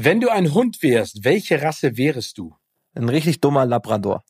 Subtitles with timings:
[0.00, 2.54] Wenn du ein Hund wärst, welche Rasse wärest du?
[2.94, 4.22] Ein richtig dummer Labrador.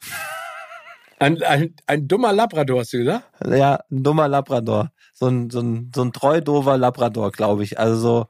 [1.18, 3.24] Ein, ein, ein dummer Labrador, hast du gesagt?
[3.46, 4.92] Ja, ein dummer Labrador.
[5.12, 7.78] So ein, so ein, so ein treu dover Labrador, glaube ich.
[7.78, 8.26] Also so,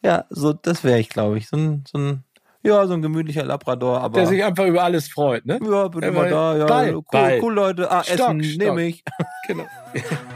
[0.00, 1.48] ja, so, das wäre ich, glaube ich.
[1.48, 2.24] So ein, so ein,
[2.62, 4.20] ja, so ein gemütlicher Labrador, aber.
[4.20, 5.58] Der sich einfach über alles freut, ne?
[5.60, 6.66] Ja, bin immer da, ja.
[6.66, 7.40] Ball, cool, Ball.
[7.42, 7.90] cool, Leute.
[7.90, 9.02] Ah, Stock, Essen nehme ich.
[9.48, 9.66] Genau.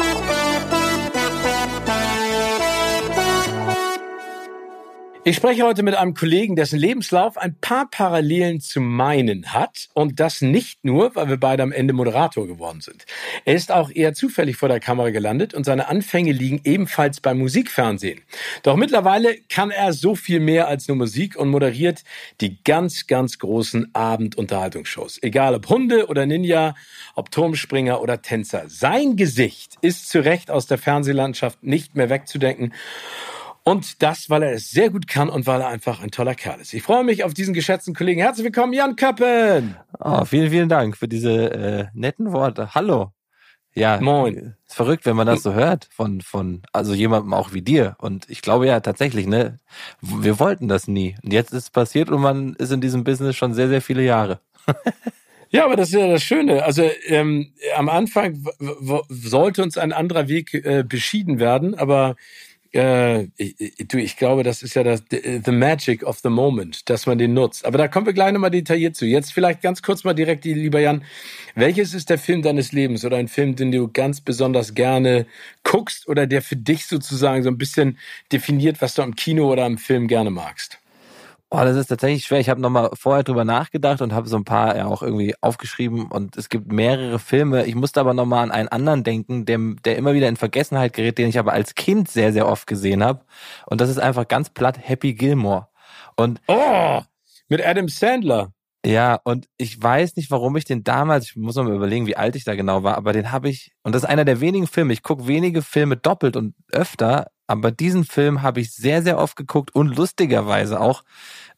[5.23, 9.89] Ich spreche heute mit einem Kollegen, dessen Lebenslauf ein paar Parallelen zu meinen hat.
[9.93, 13.05] Und das nicht nur, weil wir beide am Ende Moderator geworden sind.
[13.45, 17.37] Er ist auch eher zufällig vor der Kamera gelandet und seine Anfänge liegen ebenfalls beim
[17.37, 18.21] Musikfernsehen.
[18.63, 22.03] Doch mittlerweile kann er so viel mehr als nur Musik und moderiert
[22.41, 25.19] die ganz, ganz großen Abendunterhaltungsshows.
[25.21, 26.73] Egal ob Hunde oder Ninja,
[27.13, 28.63] ob Turmspringer oder Tänzer.
[28.69, 32.73] Sein Gesicht ist zu Recht aus der Fernsehlandschaft nicht mehr wegzudenken.
[33.63, 36.59] Und das, weil er es sehr gut kann und weil er einfach ein toller Kerl
[36.59, 36.73] ist.
[36.73, 38.19] Ich freue mich auf diesen geschätzten Kollegen.
[38.19, 39.75] Herzlich willkommen, Jan Köppen.
[39.99, 42.73] Oh, vielen, vielen Dank für diese äh, netten Worte.
[42.73, 43.11] Hallo.
[43.73, 44.55] Ja, Moin.
[44.67, 47.95] Ist verrückt, wenn man das so hört von von also jemandem auch wie dir.
[47.99, 49.59] Und ich glaube ja tatsächlich, ne,
[50.01, 51.15] wir wollten das nie.
[51.23, 54.03] Und jetzt ist es passiert und man ist in diesem Business schon sehr, sehr viele
[54.03, 54.41] Jahre.
[55.53, 56.63] Ja, aber das ist ja das Schöne.
[56.63, 58.41] Also ähm, am Anfang
[59.09, 62.15] sollte uns ein anderer Weg äh, beschieden werden, aber
[62.73, 63.27] äh,
[63.79, 67.17] du, ich glaube, das ist ja das the the magic of the moment, dass man
[67.17, 67.65] den nutzt.
[67.65, 69.05] Aber da kommen wir gleich nochmal detailliert zu.
[69.05, 71.03] Jetzt vielleicht ganz kurz mal direkt, lieber Jan,
[71.55, 75.25] welches ist der Film deines Lebens oder ein Film, den du ganz besonders gerne
[75.63, 77.97] guckst oder der für dich sozusagen so ein bisschen
[78.31, 80.80] definiert, was du am Kino oder am Film gerne magst?
[81.53, 82.39] Oh, das ist tatsächlich schwer.
[82.39, 86.07] Ich habe nochmal vorher drüber nachgedacht und habe so ein paar ja auch irgendwie aufgeschrieben
[86.09, 87.65] und es gibt mehrere Filme.
[87.65, 91.17] Ich musste aber nochmal an einen anderen denken, der, der immer wieder in Vergessenheit gerät,
[91.17, 93.25] den ich aber als Kind sehr, sehr oft gesehen habe.
[93.65, 95.67] Und das ist einfach ganz platt Happy Gilmore.
[96.15, 97.01] Und Oh,
[97.49, 98.53] mit Adam Sandler.
[98.85, 102.35] Ja, und ich weiß nicht, warum ich den damals, ich muss mal überlegen, wie alt
[102.37, 104.93] ich da genau war, aber den habe ich, und das ist einer der wenigen Filme,
[104.93, 109.35] ich gucke wenige Filme doppelt und öfter, aber diesen Film habe ich sehr, sehr oft
[109.35, 111.03] geguckt und lustigerweise auch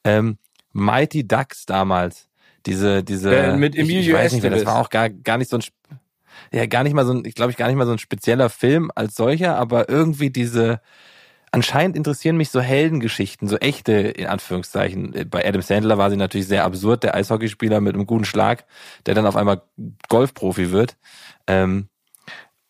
[0.04, 0.38] ähm,
[0.72, 2.28] Mighty Ducks damals.
[2.66, 5.38] Diese, diese, Äh, mit ich, ich Emilio weiß nicht mehr, das war auch gar, gar
[5.38, 5.64] nicht so ein,
[6.52, 8.50] ja, gar nicht mal so ein, ich glaube ich, gar nicht mal so ein spezieller
[8.50, 10.82] Film als solcher, aber irgendwie diese,
[11.52, 15.30] anscheinend interessieren mich so Heldengeschichten, so echte, in Anführungszeichen.
[15.30, 18.66] Bei Adam Sandler war sie natürlich sehr absurd, der Eishockeyspieler mit einem guten Schlag,
[19.06, 19.62] der dann auf einmal
[20.10, 20.98] Golfprofi wird.
[21.46, 21.90] Ähm,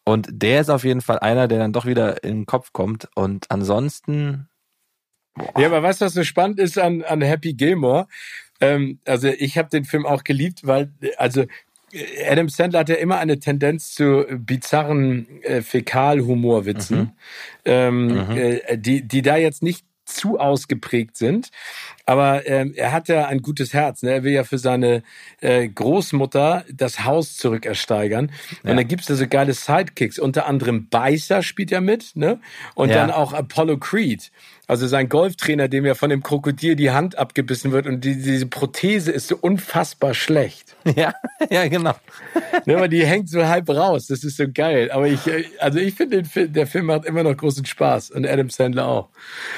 [0.05, 3.07] und der ist auf jeden Fall einer, der dann doch wieder in den Kopf kommt.
[3.15, 4.49] Und ansonsten,
[5.57, 8.07] Ja, aber weißt du, was so spannend ist an, an Happy Gilmore?
[8.61, 11.41] Ähm, also ich habe den Film auch geliebt, weil, also
[11.91, 17.11] äh, Adam Sandler hat ja immer eine Tendenz zu bizarren äh, Fäkalhumorwitzen, Mhm.
[17.65, 21.49] ähm, Äh, die, die da jetzt nicht zu ausgeprägt sind.
[22.05, 24.03] Aber ähm, er hat ja ein gutes Herz.
[24.03, 24.11] Ne?
[24.11, 25.03] Er will ja für seine
[25.41, 28.25] äh, Großmutter das Haus zurückersteigern.
[28.63, 28.75] Und Ja.
[28.75, 30.19] dann gibt's da so geile Sidekicks.
[30.19, 32.15] Unter anderem Beißer spielt er mit.
[32.15, 32.39] Ne?
[32.75, 32.95] Und Ja.
[32.95, 34.31] dann auch Apollo Creed.
[34.65, 37.85] Also sein Golftrainer, dem ja von dem Krokodil die Hand abgebissen wird.
[37.85, 40.77] Und die, diese Prothese ist so unfassbar schlecht.
[40.95, 41.13] ja,
[41.49, 41.95] ja, genau.
[42.65, 42.77] ne?
[42.77, 44.07] Aber die hängt so halb raus.
[44.07, 44.89] Das ist so geil.
[44.91, 48.11] Aber ich, äh, also ich finde, den Film- der Film macht immer noch großen Spaß.
[48.11, 49.09] Und Adam Sandler auch.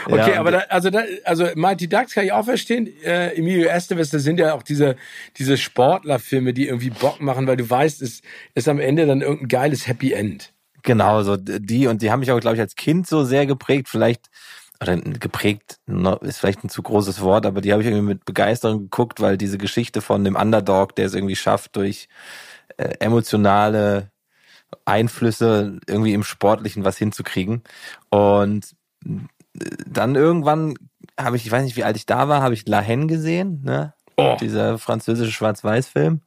[0.08, 2.90] Okay, Ja, aber da, also, da, also Mighty Ducks kann ich auch verstehen.
[3.04, 4.96] Äh, Emilio Estevez, das sind ja auch diese,
[5.38, 8.24] diese Sportlerfilme, die irgendwie Bock machen, weil du weißt, es
[8.56, 10.52] ist am Ende dann irgendein geiles Happy End.
[10.82, 13.90] Genau, so die und die haben mich auch, glaube ich, als Kind so sehr geprägt.
[13.90, 14.30] Vielleicht
[14.82, 15.80] oder geprägt
[16.22, 19.38] ist vielleicht ein zu großes Wort, aber die habe ich irgendwie mit Begeisterung geguckt, weil
[19.38, 22.08] diese Geschichte von dem Underdog, der es irgendwie schafft, durch
[22.78, 24.12] äh, emotionale
[24.84, 27.64] Einflüsse irgendwie im Sportlichen was hinzukriegen.
[28.10, 28.76] Und
[29.06, 29.20] äh,
[29.88, 30.76] dann irgendwann
[31.20, 33.62] habe ich, ich weiß nicht, wie alt ich da war, habe ich La Haine gesehen,
[33.64, 33.94] ne?
[34.18, 34.38] Oh.
[34.40, 36.22] Dieser französische Schwarz-Weiß-Film,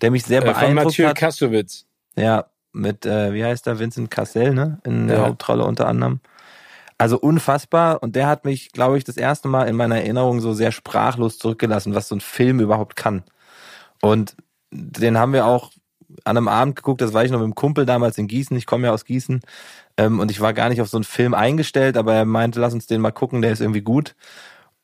[0.00, 1.16] der mich sehr Äh, von beeindruckt Mathieu hat.
[1.16, 1.86] Kassovitz.
[2.16, 4.80] Ja, mit, äh, wie heißt er, Vincent Cassel, ne?
[4.84, 5.26] In der Ja.
[5.26, 6.20] Hauptrolle unter anderem.
[6.98, 8.02] Also unfassbar.
[8.02, 11.38] Und der hat mich, glaube ich, das erste Mal in meiner Erinnerung so sehr sprachlos
[11.38, 13.24] zurückgelassen, was so ein Film überhaupt kann.
[14.00, 14.36] Und
[14.70, 15.72] den haben wir auch
[16.24, 18.66] an einem Abend geguckt, das war ich noch mit dem Kumpel damals in Gießen, ich
[18.66, 19.40] komme ja aus Gießen.
[19.96, 22.74] Ähm, und ich war gar nicht auf so einen Film eingestellt, aber er meinte, lass
[22.74, 24.14] uns den mal gucken, der ist irgendwie gut.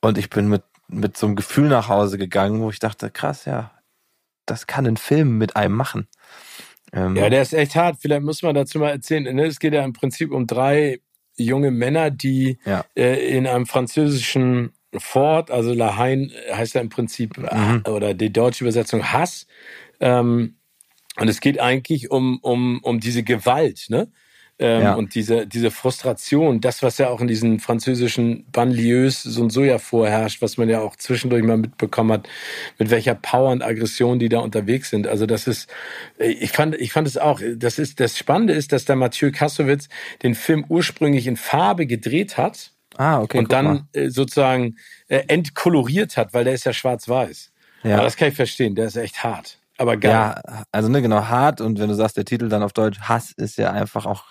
[0.01, 3.45] Und ich bin mit, mit so einem Gefühl nach Hause gegangen, wo ich dachte, krass,
[3.45, 3.71] ja,
[4.47, 6.09] das kann ein Film mit einem machen.
[6.93, 7.99] Ähm, ja, der ist echt hart.
[8.01, 9.35] Vielleicht muss man dazu mal erzählen.
[9.35, 9.47] Ne?
[9.47, 11.01] Es geht ja im Prinzip um drei
[11.45, 12.85] junge Männer, die ja.
[12.97, 17.85] äh, in einem französischen Fort, also La Haine heißt ja im Prinzip, mhm.
[17.87, 19.47] oder die deutsche Übersetzung Hass.
[20.01, 20.57] Ähm,
[21.17, 24.11] und es geht eigentlich um, um, um diese Gewalt, ne?
[24.63, 24.95] Ähm, ja.
[24.95, 29.65] Und diese, diese Frustration, das, was ja auch in diesen französischen Banlieues so und so
[29.65, 32.29] ja vorherrscht, was man ja auch zwischendurch mal mitbekommen hat,
[32.79, 35.07] mit welcher Power und Aggression die da unterwegs sind.
[35.07, 35.71] Also das ist,
[36.19, 39.89] ich fand, ich fand es auch, das ist, das Spannende ist, dass der Mathieu Kassowitz
[40.23, 42.73] den Film ursprünglich in Farbe gedreht hat.
[42.99, 43.39] Ah, okay.
[43.39, 43.85] Und dann mal.
[43.95, 44.77] Äh, sozusagen
[45.09, 47.51] äh, entkoloriert hat, weil der ist ja schwarz-weiß.
[47.83, 47.95] Ja.
[47.95, 49.60] Aber das kann ich verstehen, der ist echt hart.
[49.81, 50.11] Aber geil.
[50.11, 50.43] Ja,
[50.73, 53.57] also ne, genau, hart und wenn du sagst, der Titel dann auf Deutsch, Hass ist
[53.57, 54.25] ja einfach auch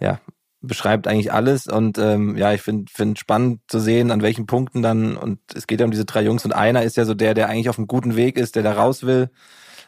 [0.00, 0.20] ja,
[0.60, 4.80] beschreibt eigentlich alles und ähm, ja, ich finde find spannend zu sehen, an welchen Punkten
[4.80, 7.34] dann, und es geht ja um diese drei Jungs und einer ist ja so der,
[7.34, 9.30] der eigentlich auf einem guten Weg ist, der da raus will.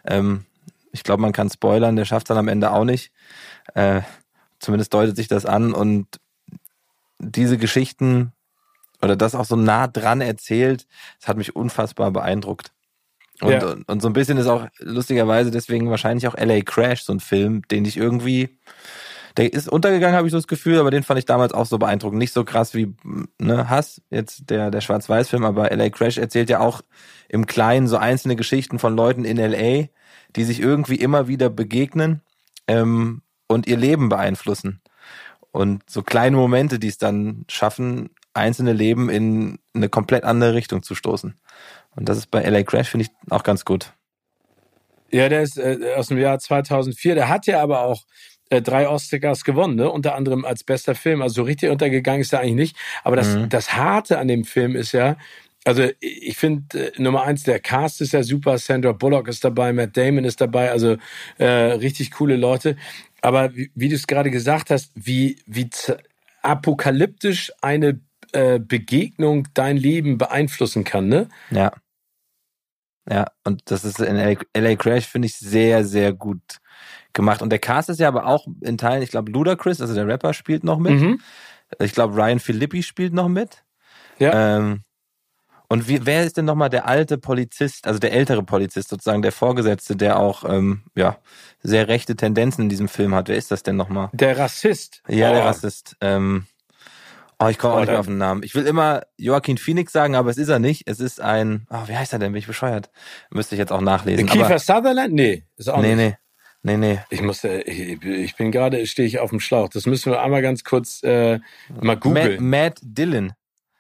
[0.05, 0.45] Ähm,
[0.93, 3.13] ich glaube, man kann spoilern, der schafft dann am Ende auch nicht.
[3.75, 4.03] Äh,
[4.59, 6.07] zumindest deutet sich das an und
[7.21, 8.33] diese Geschichten
[9.03, 10.87] oder das auch so nah dran erzählt,
[11.21, 12.73] das hat mich unfassbar beeindruckt.
[13.41, 13.67] Und, ja.
[13.67, 17.21] und, und so ein bisschen ist auch lustigerweise deswegen wahrscheinlich auch LA Crash so ein
[17.21, 18.59] Film, den ich irgendwie
[19.37, 21.79] der ist untergegangen, habe ich so das Gefühl, aber den fand ich damals auch so
[21.79, 22.19] beeindruckend.
[22.19, 22.95] Nicht so krass wie
[23.39, 26.83] ne, Hass, jetzt der, der Schwarz-Weiß-Film, aber LA Crash erzählt ja auch
[27.29, 29.87] im Kleinen so einzelne Geschichten von Leuten in LA,
[30.37, 32.23] die sich irgendwie immer wieder begegnen
[32.67, 34.81] ähm, und ihr Leben beeinflussen.
[35.53, 40.83] Und so kleine Momente, die es dann schaffen, einzelne Leben in eine komplett andere Richtung
[40.83, 41.35] zu stoßen.
[41.97, 43.93] Und das ist bei LA Crash, finde ich, auch ganz gut.
[45.11, 47.15] Ja, der ist äh, aus dem Jahr 2004.
[47.15, 48.05] Der hat ja aber auch
[48.51, 49.91] äh, drei Oscars gewonnen, ne?
[49.91, 51.23] unter anderem als bester Film.
[51.23, 52.77] Also so richtig untergegangen ist er eigentlich nicht.
[53.03, 53.49] Aber das, mhm.
[53.49, 55.17] das Harte an dem Film ist ja,
[55.65, 59.73] also ich finde äh, Nummer eins, der Cast ist ja super, Sandra Bullock ist dabei,
[59.73, 60.97] Matt Damon ist dabei, also
[61.39, 62.77] äh, richtig coole Leute.
[63.21, 65.69] Aber wie, wie du es gerade gesagt hast, wie, wie
[66.43, 68.01] apokalyptisch eine
[68.33, 71.29] äh, Begegnung dein Leben beeinflussen kann, ne?
[71.51, 71.73] Ja.
[73.09, 76.61] Ja, und das ist in LA, LA Crash, finde ich, sehr, sehr gut
[77.13, 77.43] gemacht.
[77.43, 80.33] Und der Cast ist ja aber auch in Teilen, ich glaube, Ludacris, also der Rapper,
[80.33, 80.93] spielt noch mit.
[80.93, 81.21] Mhm.
[81.79, 83.65] Ich glaube, Ryan Philippi spielt noch mit.
[84.19, 84.59] Ja.
[84.59, 84.83] Ähm,
[85.69, 89.31] und wie, wer ist denn nochmal der alte Polizist, also der ältere Polizist, sozusagen der
[89.31, 91.19] Vorgesetzte, der auch ähm, ja
[91.63, 93.29] sehr rechte Tendenzen in diesem Film hat?
[93.29, 94.11] Wer ist das denn nochmal?
[94.13, 95.01] Der Rassist.
[95.07, 95.35] Ja, oh.
[95.35, 95.97] der Rassist.
[96.01, 96.47] Ähm,
[97.41, 98.43] oh, ich komme auch oh, nicht auf den Namen.
[98.43, 100.83] Ich will immer Joaquin Phoenix sagen, aber es ist er nicht.
[100.87, 102.33] Es ist ein, oh, wie heißt er denn?
[102.33, 102.91] Bin ich bescheuert?
[103.31, 104.27] Müsste ich jetzt auch nachlesen.
[104.27, 105.15] Kiefer aber, Sutherland?
[105.15, 105.97] Nee, ist auch nee, nicht.
[105.97, 106.17] Nee, nee.
[106.63, 106.99] Nee, nee.
[107.09, 109.71] Ich muss, ich, ich bin gerade, stehe ich auf dem Schlauch.
[109.71, 111.41] Das müssen wir einmal ganz kurz äh,
[111.81, 112.35] mal googeln.
[112.35, 113.33] Matt, Matt Dillon.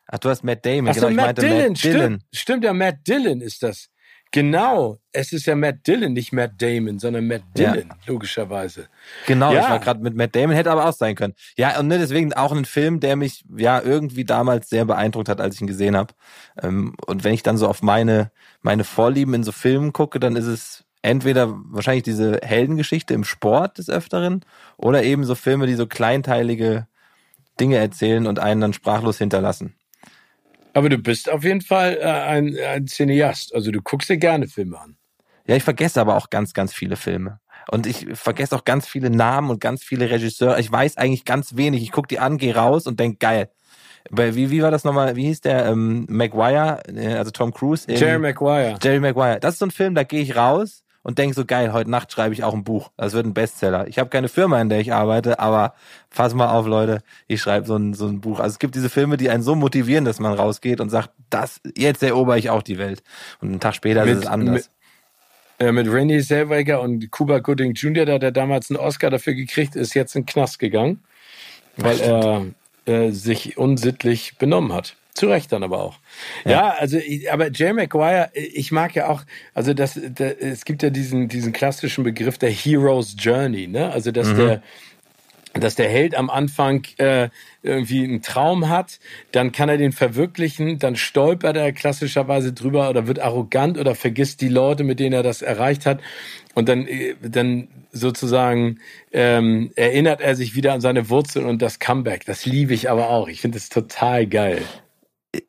[0.06, 0.88] Ach, du hast Matt Damon.
[0.88, 1.72] Ach so, genau, Matt, Dillon.
[1.72, 2.00] Matt Dillon.
[2.00, 3.89] Stimmt, stimmt, ja, Matt Dillon ist das.
[4.32, 7.96] Genau, es ist ja Matt Dillon, nicht Matt Damon, sondern Matt Dillon, ja.
[8.06, 8.86] logischerweise.
[9.26, 9.62] Genau, ja.
[9.62, 11.34] ich war gerade mit Matt Damon, hätte aber auch sein können.
[11.56, 15.40] Ja, und ne, deswegen auch ein Film, der mich ja irgendwie damals sehr beeindruckt hat,
[15.40, 16.14] als ich ihn gesehen habe.
[16.62, 18.30] Ähm, und wenn ich dann so auf meine,
[18.62, 23.78] meine Vorlieben in so Filmen gucke, dann ist es entweder wahrscheinlich diese Heldengeschichte im Sport
[23.78, 24.44] des Öfteren
[24.76, 26.86] oder eben so Filme, die so kleinteilige
[27.58, 29.74] Dinge erzählen und einen dann sprachlos hinterlassen.
[30.72, 33.54] Aber du bist auf jeden Fall äh, ein, ein Cineast.
[33.54, 34.96] Also du guckst dir gerne Filme an.
[35.46, 37.40] Ja, ich vergesse aber auch ganz, ganz viele Filme.
[37.70, 40.60] Und ich vergesse auch ganz viele Namen und ganz viele Regisseure.
[40.60, 41.82] Ich weiß eigentlich ganz wenig.
[41.82, 43.50] Ich gucke die an, gehe raus und denk geil.
[44.10, 45.16] Wie, wie war das nochmal?
[45.16, 45.66] Wie hieß der?
[45.66, 47.86] Ähm, Maguire, äh, also Tom Cruise.
[47.88, 48.78] Jerry Maguire.
[48.82, 49.38] Jerry Maguire.
[49.40, 52.12] Das ist so ein Film, da gehe ich raus und denke so geil, heute Nacht
[52.12, 52.92] schreibe ich auch ein Buch.
[52.96, 53.88] Das wird ein Bestseller.
[53.88, 55.74] Ich habe keine Firma, in der ich arbeite, aber
[56.08, 58.38] fass mal auf, Leute, ich schreibe so ein, so ein Buch.
[58.38, 61.60] Also es gibt diese Filme, die einen so motivieren, dass man rausgeht und sagt, das,
[61.76, 63.02] jetzt erober ich auch die Welt.
[63.40, 64.70] Und einen Tag später mit, ist es anders.
[65.58, 69.10] Mit, äh, mit Rennie Zellweger und Cuba Gooding Jr., da hat er damals einen Oscar
[69.10, 71.02] dafür gekriegt, ist jetzt in den Knast gegangen,
[71.76, 72.46] weil er
[72.86, 74.94] äh, sich unsittlich benommen hat.
[75.14, 75.98] Zu Recht dann aber auch.
[76.44, 76.98] Ja, ja also,
[77.30, 79.22] aber Jay Maguire, ich mag ja auch,
[79.54, 83.92] also das, das, es gibt ja diesen, diesen klassischen Begriff der Hero's Journey, ne?
[83.92, 84.36] Also, dass mhm.
[84.36, 84.62] der,
[85.54, 87.28] dass der Held am Anfang äh,
[87.62, 89.00] irgendwie einen Traum hat,
[89.32, 94.40] dann kann er den verwirklichen, dann stolpert er klassischerweise drüber oder wird arrogant oder vergisst
[94.40, 96.00] die Leute, mit denen er das erreicht hat.
[96.54, 98.78] Und dann, äh, dann sozusagen
[99.12, 102.24] ähm, erinnert er sich wieder an seine Wurzeln und das Comeback.
[102.24, 103.28] Das liebe ich aber auch.
[103.28, 104.62] Ich finde es total geil.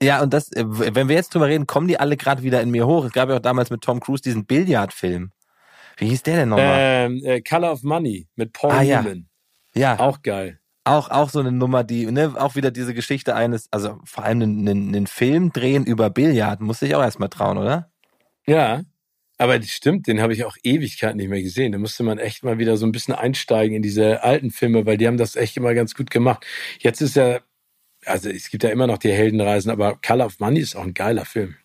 [0.01, 2.69] Ja, und das, äh, wenn wir jetzt drüber reden, kommen die alle gerade wieder in
[2.71, 3.05] mir hoch.
[3.05, 5.31] Es gab ja auch damals mit Tom Cruise diesen Billardfilm.
[5.97, 6.77] Wie hieß der denn nochmal?
[6.79, 9.01] Ähm, äh, Color of Money mit Paul Ah, ja.
[9.01, 9.27] Newman.
[9.75, 10.59] ja, Auch geil.
[10.83, 14.41] auch, auch so eine Nummer, die, ne, auch wieder diese Geschichte eines, also vor allem
[14.41, 17.91] einen, einen, einen Film drehen über Billard, musste ich auch erstmal trauen, oder?
[18.45, 18.81] Ja.
[19.37, 21.71] Aber das stimmt, den habe ich auch Ewigkeit nicht mehr gesehen.
[21.71, 24.97] Da musste man echt mal wieder so ein bisschen einsteigen in diese alten Filme, weil
[24.97, 26.45] die haben das echt immer ganz gut gemacht.
[26.79, 27.39] Jetzt ist ja,
[28.05, 30.93] also es gibt ja immer noch die Heldenreisen, aber Color of Money ist auch ein
[30.93, 31.55] geiler Film.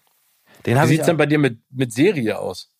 [0.64, 0.88] Den Wie ich.
[0.88, 2.70] sieht's denn bei dir mit, mit Serie aus?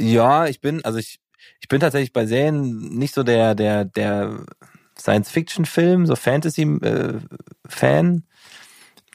[0.00, 1.20] Ja, ich bin, also ich,
[1.60, 4.44] ich bin tatsächlich bei Serien nicht so der, der, der
[4.98, 8.24] Science-Fiction-Film, so Fantasy-Fan.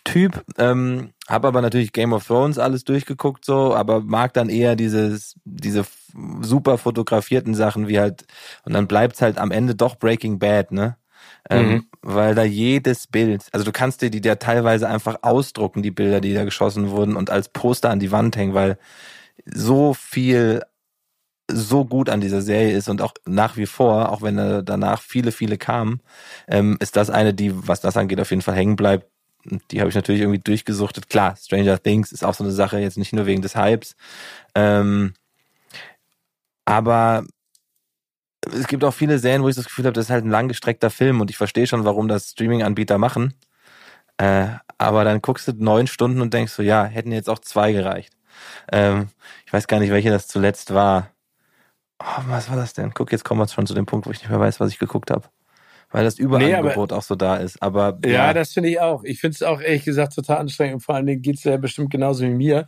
[0.06, 4.76] Typ, ähm, habe aber natürlich Game of Thrones alles durchgeguckt so, aber mag dann eher
[4.76, 5.86] dieses diese
[6.42, 8.26] super fotografierten Sachen wie halt
[8.64, 10.98] und dann bleibt's halt am Ende doch Breaking Bad, ne?
[11.50, 11.86] Ähm, Mhm.
[12.02, 16.22] Weil da jedes Bild, also du kannst dir die ja teilweise einfach ausdrucken, die Bilder,
[16.22, 18.78] die da geschossen wurden und als Poster an die Wand hängen, weil
[19.46, 20.62] so viel
[21.52, 25.02] so gut an dieser Serie ist und auch nach wie vor, auch wenn da danach
[25.02, 26.02] viele, viele kamen,
[26.48, 29.08] ähm, ist das eine, die, was das angeht, auf jeden Fall hängen bleibt.
[29.72, 31.10] Die habe ich natürlich irgendwie durchgesuchtet.
[31.10, 33.96] Klar, Stranger Things ist auch so eine Sache, jetzt nicht nur wegen des Hypes.
[34.56, 35.14] Ähm,
[36.66, 37.26] aber
[38.46, 40.90] es gibt auch viele Serien, wo ich das Gefühl habe, das ist halt ein langgestreckter
[40.90, 43.34] Film und ich verstehe schon, warum das Streaming-Anbieter machen.
[44.18, 47.72] Äh, aber dann guckst du neun Stunden und denkst so, ja, hätten jetzt auch zwei
[47.72, 48.14] gereicht.
[48.72, 49.10] Ähm,
[49.46, 51.12] ich weiß gar nicht, welche das zuletzt war.
[52.00, 52.94] Oh, was war das denn?
[52.94, 54.80] Guck, jetzt kommen wir schon zu dem Punkt, wo ich nicht mehr weiß, was ich
[54.80, 55.28] geguckt habe.
[55.92, 57.62] Weil das Überangebot auch so da ist.
[57.62, 59.04] Aber Ja, das finde ich auch.
[59.04, 61.90] Ich finde es auch ehrlich gesagt total anstrengend und vor allen Dingen geht's ja bestimmt
[61.90, 62.68] genauso wie mir.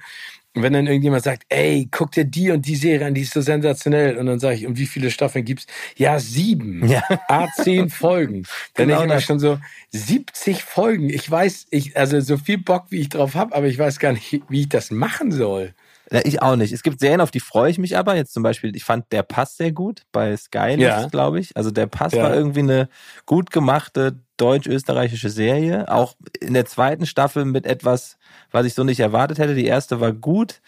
[0.54, 3.34] Und wenn dann irgendjemand sagt, ey, guck dir die und die Serie an, die ist
[3.34, 4.18] so sensationell.
[4.18, 5.66] Und dann sage ich, um wie viele Staffeln gibt's?
[5.96, 6.86] Ja, sieben.
[6.88, 7.02] Ja.
[7.30, 8.44] A zehn Folgen.
[8.76, 9.60] Dann Genau denke ich mir schon so,
[9.92, 11.10] 70 Folgen.
[11.10, 14.12] Ich weiß, ich, also so viel Bock, wie ich drauf habe, aber ich weiß gar
[14.12, 15.74] nicht, wie ich das machen soll.
[16.12, 16.74] Ja, ich auch nicht.
[16.74, 18.18] Es gibt Serien, auf die freue ich mich aber.
[18.18, 21.08] Jetzt zum Beispiel, ich fand Der Pass sehr gut bei Sky, Ja.
[21.08, 21.56] glaube ich.
[21.56, 22.24] Also Der Pass Ja.
[22.24, 22.90] war irgendwie eine
[23.26, 25.92] gut gemachte deutsch-österreichische Serie.
[25.92, 28.18] Auch in der zweiten Staffel mit etwas,
[28.52, 29.56] was ich so nicht erwartet hätte.
[29.56, 30.62] Die erste war gut.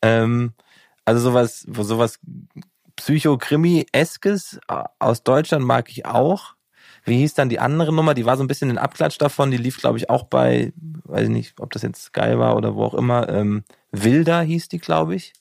[0.00, 0.52] Ähm,
[1.04, 2.18] also sowas, sowas
[2.96, 4.60] Psycho-Krimi-eskes
[4.98, 6.54] aus Deutschland mag ich auch.
[7.04, 8.14] Wie hieß dann die andere Nummer?
[8.14, 9.50] Die war so ein bisschen ein Abklatsch davon.
[9.50, 10.72] Die lief, glaube ich, auch bei,
[11.04, 13.28] weiß ich nicht, ob das jetzt Sky war oder wo auch immer.
[13.28, 15.32] Ähm, Wilder hieß die, glaube ich.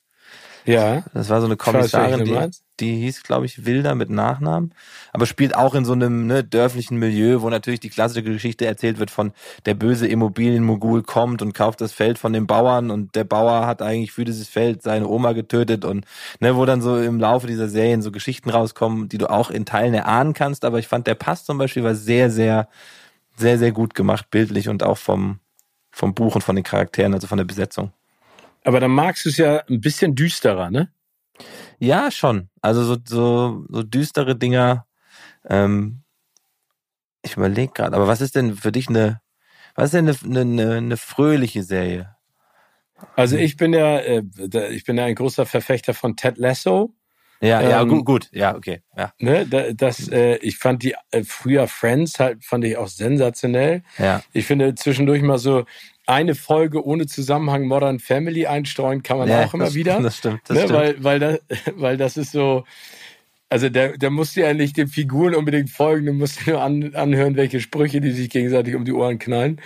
[0.65, 1.03] Ja.
[1.13, 2.64] Das war so eine Kommissarin, die.
[2.79, 4.73] Die hieß, glaube ich, Wilder mit Nachnamen.
[5.13, 8.99] Aber spielt auch in so einem ne, dörflichen Milieu, wo natürlich die klassische Geschichte erzählt
[8.99, 9.31] wird von
[9.65, 13.81] der böse Immobilienmogul kommt und kauft das Feld von den Bauern und der Bauer hat
[13.81, 16.05] eigentlich für dieses Feld seine Oma getötet und
[16.39, 19.65] ne, wo dann so im Laufe dieser Serien so Geschichten rauskommen, die du auch in
[19.65, 20.65] Teilen erahnen kannst.
[20.65, 22.67] Aber ich fand, der Pass zum Beispiel war sehr, sehr,
[23.35, 25.39] sehr, sehr gut gemacht, bildlich und auch vom,
[25.91, 27.91] vom Buch und von den Charakteren, also von der Besetzung.
[28.63, 30.89] Aber dann magst du es ja ein bisschen düsterer, ne?
[31.79, 32.49] Ja, schon.
[32.65, 34.87] Also so, so, so düstere Dinger.
[35.47, 36.01] Ähm,
[37.21, 39.21] ich überlege gerade, aber was ist denn für dich eine,
[39.75, 42.15] was ist denn eine, eine, eine fröhliche Serie?
[43.15, 44.23] Also ich bin ja, äh,
[44.71, 46.95] ich bin ja ein großer Verfechter von Ted Lasso.
[47.41, 50.95] Ja, ja, Ähm, gut, gut, ja, okay, ja, Ne, da- das, äh, ich fand die
[51.11, 53.83] äh, früher Friends halt fand ich auch sensationell.
[53.97, 55.65] ja, Ich finde zwischendurch mal so
[56.07, 59.99] eine Folge ohne Zusammenhang Modern Family einstreuen kann man ja auch immer das, wieder.
[60.01, 60.79] Das stimmt, das ne, stimmt.
[60.79, 61.39] weil, weil, das,
[61.75, 62.63] weil das ist so,
[63.49, 66.95] also der, der musst du ja nicht den Figuren unbedingt folgen, du musst nur an,
[66.95, 69.61] anhören, welche Sprüche die sich gegenseitig um die Ohren knallen.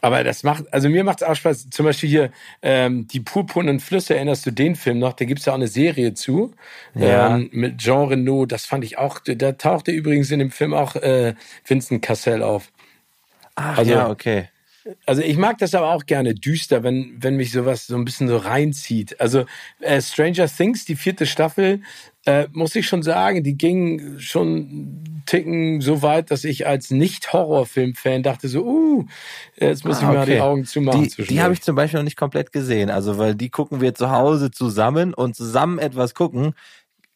[0.00, 1.70] Aber das macht, also mir macht es auch Spaß.
[1.70, 2.30] Zum Beispiel hier
[2.62, 5.12] ähm, die purpurnen Flüsse, erinnerst du den Film noch?
[5.12, 6.52] Da gibt's ja auch eine Serie zu
[6.94, 7.36] Ja.
[7.36, 8.44] ähm, mit Jean Reno.
[8.44, 11.34] Das fand ich auch, da tauchte übrigens in dem Film auch äh,
[11.64, 12.72] Vincent Cassel auf.
[13.54, 14.48] Ach, also- ja, okay.
[15.06, 18.28] Also ich mag das aber auch gerne düster, wenn, wenn mich sowas so ein bisschen
[18.28, 19.20] so reinzieht.
[19.20, 19.44] Also
[19.80, 21.80] äh, Stranger Things, die vierte Staffel,
[22.24, 28.22] äh, muss ich schon sagen, die ging schon Ticken so weit, dass ich als Nicht-Horrorfilm-Fan
[28.22, 29.04] dachte so, uh,
[29.56, 30.40] jetzt muss ich Ah, mal die.
[30.40, 31.02] Augen zumachen.
[31.16, 32.90] Die, die habe ich zum Beispiel noch nicht komplett gesehen.
[32.90, 36.54] Also, weil die gucken wir zu Hause zusammen und zusammen etwas gucken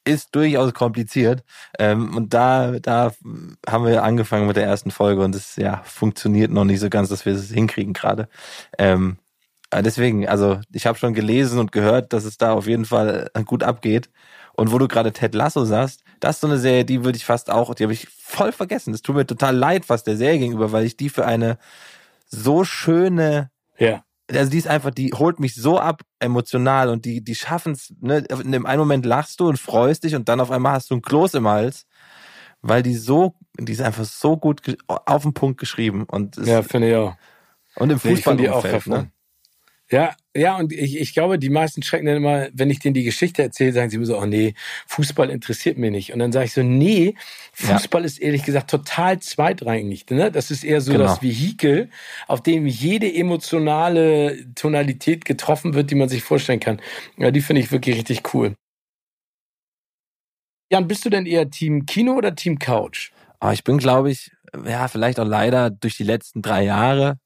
[0.07, 1.45] ist durchaus kompliziert.
[1.79, 3.13] Ähm, und da, da
[3.69, 7.09] haben wir angefangen mit der ersten Folge und es ja funktioniert noch nicht so ganz,
[7.09, 8.29] dass wir es hinkriegen gerade.
[8.79, 9.19] Ähm,
[9.71, 13.31] aber deswegen, also ich habe schon gelesen und gehört, dass es da auf jeden Fall
[13.45, 14.11] gut abgeht.
[14.55, 17.27] Und wo du gerade Ted Lasso sagst, das ist so eine Serie, die würde ich
[17.27, 18.93] fast auch, die habe ich voll vergessen.
[18.93, 21.59] Das tut mir total leid fast der Serie gegenüber, weil ich die für eine
[22.29, 24.06] so schöne ja.
[24.30, 27.95] Also die ist einfach, die holt mich so ab emotional und die, die schaffen es,
[28.00, 30.90] ne, in dem einen Moment lachst du und freust dich und dann auf einmal hast
[30.90, 31.87] du ein Kloß im Hals,
[32.61, 36.62] weil die so, die ist einfach so gut auf den Punkt geschrieben und, es, ja,
[36.62, 37.14] finde ich auch.
[37.76, 39.11] und im finde die auch ne?
[39.90, 43.05] Ja, ja, und ich, ich glaube, die meisten schrecken dann immer, wenn ich denen die
[43.05, 44.55] Geschichte erzähle, sagen sie mir so, oh nee,
[44.88, 46.12] Fußball interessiert mich nicht.
[46.12, 47.14] Und dann sage ich so, nee,
[47.52, 48.07] Fußball ja.
[48.07, 50.11] ist ehrlich gesagt total zweitrangig.
[50.11, 50.33] Ne?
[50.33, 51.05] Das ist eher so genau.
[51.05, 51.88] das Vehikel,
[52.26, 56.81] auf dem jede emotionale Tonalität getroffen wird, die man sich vorstellen kann.
[57.16, 58.57] Ja, die finde ich wirklich richtig cool.
[60.73, 63.12] Jan, bist du denn eher Team Kino oder Team Couch?
[63.40, 64.33] Oh, ich bin, glaube ich,
[64.66, 67.19] ja, vielleicht auch leider durch die letzten drei Jahre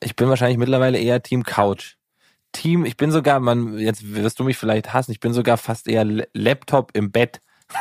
[0.00, 1.96] ich bin wahrscheinlich mittlerweile eher Team Couch.
[2.52, 5.86] Team, ich bin sogar, man, jetzt wirst du mich vielleicht hassen, ich bin sogar fast
[5.86, 7.40] eher Laptop im Bett.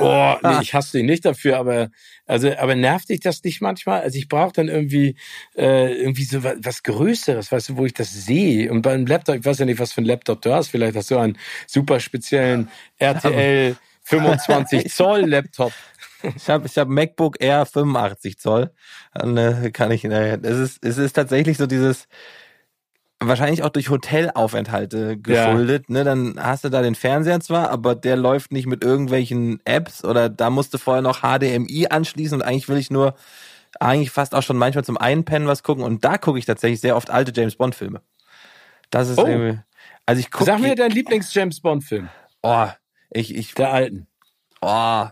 [0.00, 1.88] Oh, nee, ich hasse dich nicht dafür, aber
[2.24, 4.02] also, aber nervt dich das nicht manchmal?
[4.02, 5.16] Also ich brauche dann irgendwie
[5.56, 8.70] äh, irgendwie so was, was Größeres, weißt du, wo ich das sehe.
[8.70, 10.68] Und beim Laptop, ich weiß ja nicht, was für ein Laptop du hast.
[10.68, 11.36] Vielleicht hast du einen
[11.66, 13.76] super speziellen RTL
[14.08, 15.72] 25 Zoll Laptop.
[16.36, 18.70] Ich habe ich hab MacBook Air 85 Zoll.
[19.20, 22.08] Und, äh, kann ich, äh, es ist, es ist tatsächlich so dieses,
[23.20, 25.86] wahrscheinlich auch durch Hotelaufenthalte geschuldet.
[25.88, 25.94] Ja.
[25.94, 30.04] Ne, dann hast du da den Fernseher zwar, aber der läuft nicht mit irgendwelchen Apps
[30.04, 33.14] oder da musst du vorher noch HDMI anschließen und eigentlich will ich nur
[33.80, 36.96] eigentlich fast auch schon manchmal zum Einpennen was gucken und da gucke ich tatsächlich sehr
[36.96, 38.02] oft alte James Bond Filme.
[38.90, 39.26] Das ist oh.
[39.26, 39.60] irgendwie,
[40.06, 40.46] also ich gucke.
[40.46, 42.08] Sag mir deinen Lieblings James Bond Film.
[42.42, 42.68] Oh,
[43.10, 44.06] ich ich der alten.
[44.60, 45.06] Oh,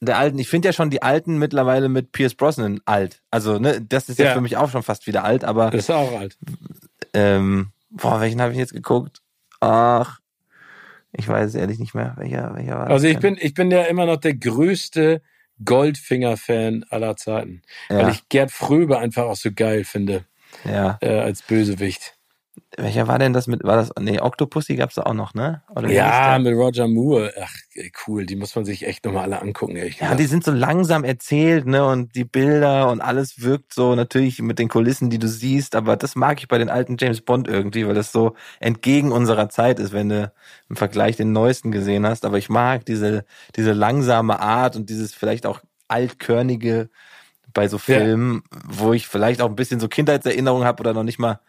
[0.00, 3.20] der alten, ich finde ja schon die alten mittlerweile mit Pierce Brosnan alt.
[3.30, 5.70] Also, ne, das ist ja, ja für mich auch schon fast wieder alt, aber.
[5.70, 6.38] Das ist auch alt.
[7.14, 9.20] Ähm, boah, welchen habe ich jetzt geguckt?
[9.60, 10.20] Ach,
[11.12, 13.34] ich weiß es ehrlich nicht mehr, welcher, welcher war Also ich denn?
[13.34, 15.20] bin, ich bin ja immer noch der größte
[15.64, 17.62] Goldfinger-Fan aller Zeiten.
[17.88, 17.98] Ja.
[17.98, 20.24] Weil ich Gerd Fröbe einfach auch so geil finde.
[20.64, 20.98] Ja.
[21.00, 22.14] Äh, als Bösewicht.
[22.76, 25.62] Welcher war denn das mit, war das, nee, Octopussy gab's da auch noch, ne?
[25.74, 27.32] Oder ja, mit Roger Moore.
[27.40, 27.52] Ach,
[28.06, 31.04] cool, die muss man sich echt nochmal alle angucken, ehrlich Ja, die sind so langsam
[31.04, 35.28] erzählt, ne, und die Bilder und alles wirkt so natürlich mit den Kulissen, die du
[35.28, 39.12] siehst, aber das mag ich bei den alten James Bond irgendwie, weil das so entgegen
[39.12, 40.32] unserer Zeit ist, wenn du
[40.68, 43.24] im Vergleich den neuesten gesehen hast, aber ich mag diese,
[43.56, 46.90] diese langsame Art und dieses vielleicht auch altkörnige
[47.54, 48.60] bei so Filmen, ja.
[48.66, 51.40] wo ich vielleicht auch ein bisschen so Kindheitserinnerungen habe oder noch nicht mal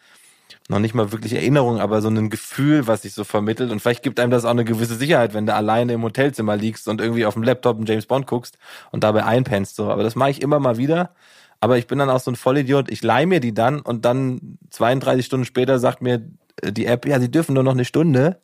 [0.69, 3.71] noch nicht mal wirklich Erinnerung, aber so ein Gefühl, was sich so vermittelt.
[3.71, 6.87] Und vielleicht gibt einem das auch eine gewisse Sicherheit, wenn du alleine im Hotelzimmer liegst
[6.87, 8.59] und irgendwie auf dem Laptop einen James Bond guckst
[8.91, 9.75] und dabei einpennst.
[9.75, 9.89] So.
[9.89, 11.15] Aber das mache ich immer mal wieder.
[11.59, 12.91] Aber ich bin dann auch so ein Vollidiot.
[12.91, 16.29] Ich leih mir die dann und dann 32 Stunden später sagt mir
[16.63, 18.39] die App, ja, sie dürfen nur noch eine Stunde.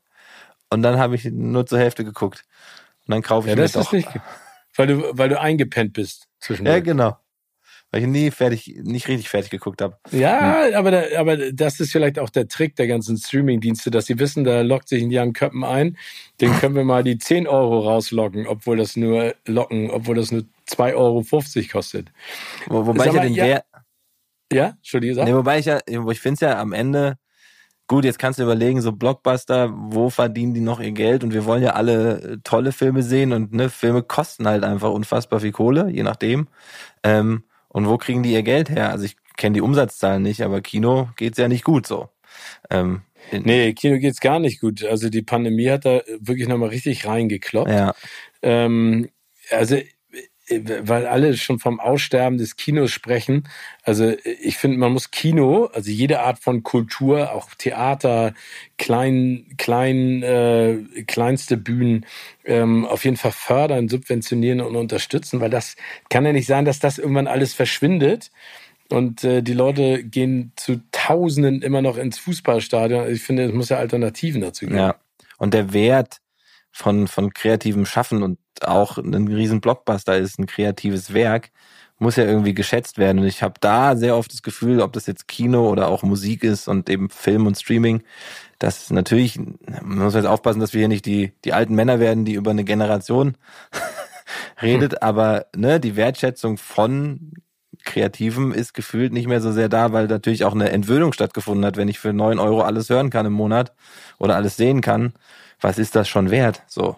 [0.71, 2.43] Und dann habe ich nur zur Hälfte geguckt.
[3.07, 3.81] Und dann kaufe ich ja, mir das doch.
[3.81, 4.09] Ist nicht,
[4.75, 6.77] weil du, weil du eingepennt bist zwischendurch.
[6.77, 7.17] Ja, genau
[7.95, 9.97] weil ich nie fertig, nicht richtig fertig geguckt habe.
[10.11, 10.75] Ja, hm.
[10.75, 14.43] aber, da, aber das ist vielleicht auch der Trick der ganzen Streaming-Dienste, dass sie wissen,
[14.43, 15.97] da lockt sich ein Jan Köppen ein,
[16.41, 20.43] den können wir mal die 10 Euro rauslocken, obwohl das nur locken, obwohl das nur
[20.67, 21.23] 2,50 Euro
[21.71, 22.11] kostet.
[22.67, 23.65] Wo, wobei Sag ich ja den ja, Wert.
[24.51, 25.25] Ja, Entschuldige, sag.
[25.25, 27.17] Nee, wobei ich ja, ich finde es ja am Ende,
[27.87, 31.23] Gut, jetzt kannst du überlegen, so Blockbuster, wo verdienen die noch ihr Geld?
[31.23, 34.89] Und wir wollen ja alle äh, tolle Filme sehen und ne, Filme kosten halt einfach
[34.89, 36.47] unfassbar viel Kohle, je nachdem.
[37.03, 37.43] Ähm,
[37.75, 38.89] und wo kriegen die ihr Geld her?
[38.89, 42.07] Also ich kenne die Umsatzzahlen nicht, aber Kino geht's ja nicht gut so.
[42.69, 43.01] Ähm,
[43.33, 44.85] nee, Kino geht's gar nicht gut.
[44.85, 47.69] Also die Pandemie hat da wirklich nochmal richtig reingekloppt.
[47.69, 47.93] Ja.
[48.41, 49.09] Ähm,
[49.51, 49.77] also
[50.49, 53.47] weil alle schon vom Aussterben des Kinos sprechen.
[53.83, 58.33] Also ich finde, man muss Kino, also jede Art von Kultur, auch Theater,
[58.77, 60.77] klein, klein, äh,
[61.07, 62.05] kleinste Bühnen,
[62.45, 65.75] ähm, auf jeden Fall fördern, subventionieren und unterstützen, weil das
[66.09, 68.31] kann ja nicht sein, dass das irgendwann alles verschwindet.
[68.89, 73.09] Und äh, die Leute gehen zu Tausenden immer noch ins Fußballstadion.
[73.11, 74.77] Ich finde, es muss ja Alternativen dazu geben.
[74.77, 74.95] Ja.
[75.37, 76.19] Und der Wert
[76.75, 81.51] von, von kreativem Schaffen und auch ein riesen Blockbuster ist, ein kreatives Werk,
[81.99, 83.19] muss ja irgendwie geschätzt werden.
[83.19, 86.43] Und ich habe da sehr oft das Gefühl, ob das jetzt Kino oder auch Musik
[86.43, 88.03] ist und eben Film und Streaming,
[88.59, 92.25] dass natürlich, man muss jetzt aufpassen, dass wir hier nicht die, die alten Männer werden,
[92.25, 93.37] die über eine Generation
[94.61, 94.99] redet, hm.
[94.99, 97.31] aber ne, die Wertschätzung von
[97.85, 101.77] Kreativen ist gefühlt nicht mehr so sehr da, weil natürlich auch eine Entwöhnung stattgefunden hat,
[101.77, 103.73] wenn ich für neun Euro alles hören kann im Monat
[104.19, 105.13] oder alles sehen kann
[105.65, 106.61] was ist das schon wert?
[106.67, 106.95] So,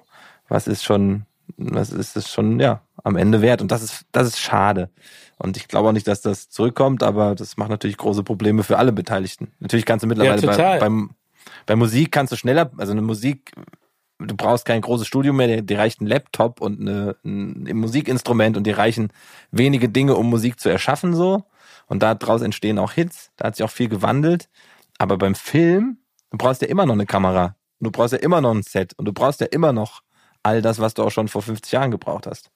[0.49, 1.25] was ist schon,
[1.55, 3.61] was ist es schon, ja, am Ende wert?
[3.61, 4.89] Und das ist, das ist schade.
[5.37, 8.77] Und ich glaube auch nicht, dass das zurückkommt, aber das macht natürlich große Probleme für
[8.77, 9.53] alle Beteiligten.
[9.59, 11.11] Natürlich kannst du mittlerweile ja, bei, beim,
[11.65, 13.53] bei Musik kannst du schneller, also eine Musik,
[14.19, 18.65] du brauchst kein großes Studio mehr, dir reicht ein Laptop und eine, ein Musikinstrument und
[18.65, 19.13] dir reichen
[19.51, 21.45] wenige Dinge, um Musik zu erschaffen, so.
[21.85, 24.49] Und daraus entstehen auch Hits, da hat sich auch viel gewandelt.
[24.97, 25.99] Aber beim Film,
[26.31, 27.56] du brauchst ja immer noch eine Kamera.
[27.79, 30.01] Und du brauchst ja immer noch ein Set und du brauchst ja immer noch
[30.43, 32.49] all das, was du auch schon vor 50 Jahren gebraucht hast.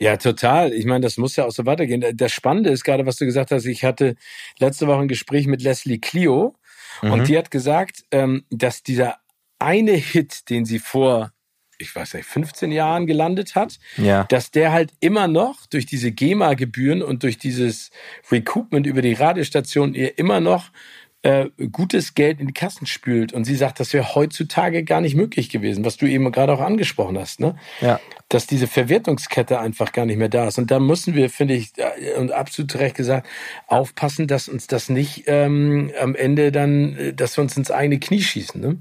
[0.00, 0.72] Ja, total.
[0.72, 2.04] Ich meine, das muss ja auch so weitergehen.
[2.16, 3.64] Das Spannende ist gerade, was du gesagt hast.
[3.64, 4.16] Ich hatte
[4.58, 6.56] letzte Woche ein Gespräch mit Leslie Clio
[7.02, 7.12] Mhm.
[7.12, 9.18] Und die hat gesagt, ähm, dass dieser
[9.58, 11.30] eine Hit, den sie vor
[11.76, 14.22] ich weiß nicht, 15 Jahren gelandet hat, ja.
[14.24, 17.90] dass der halt immer noch durch diese GEMA-Gebühren und durch dieses
[18.30, 20.70] Recoupment über die Radiostation ihr immer noch
[21.24, 23.32] äh, gutes Geld in die Kassen spült.
[23.32, 26.60] Und sie sagt, das wäre heutzutage gar nicht möglich gewesen, was du eben gerade auch
[26.60, 27.56] angesprochen hast, ne?
[27.80, 27.98] Ja.
[28.28, 30.58] Dass diese Verwertungskette einfach gar nicht mehr da ist.
[30.58, 33.26] Und da müssen wir, finde ich, äh, und absolut recht gesagt,
[33.66, 37.98] aufpassen, dass uns das nicht ähm, am Ende dann, äh, dass wir uns ins eigene
[37.98, 38.76] Knie schießen, ne?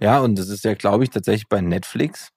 [0.00, 2.32] Ja, und das ist ja, glaube ich, tatsächlich bei Netflix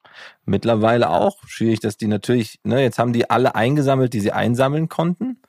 [0.45, 4.87] mittlerweile auch schwierig, dass die natürlich, ne, jetzt haben die alle eingesammelt, die sie einsammeln
[4.87, 5.41] konnten,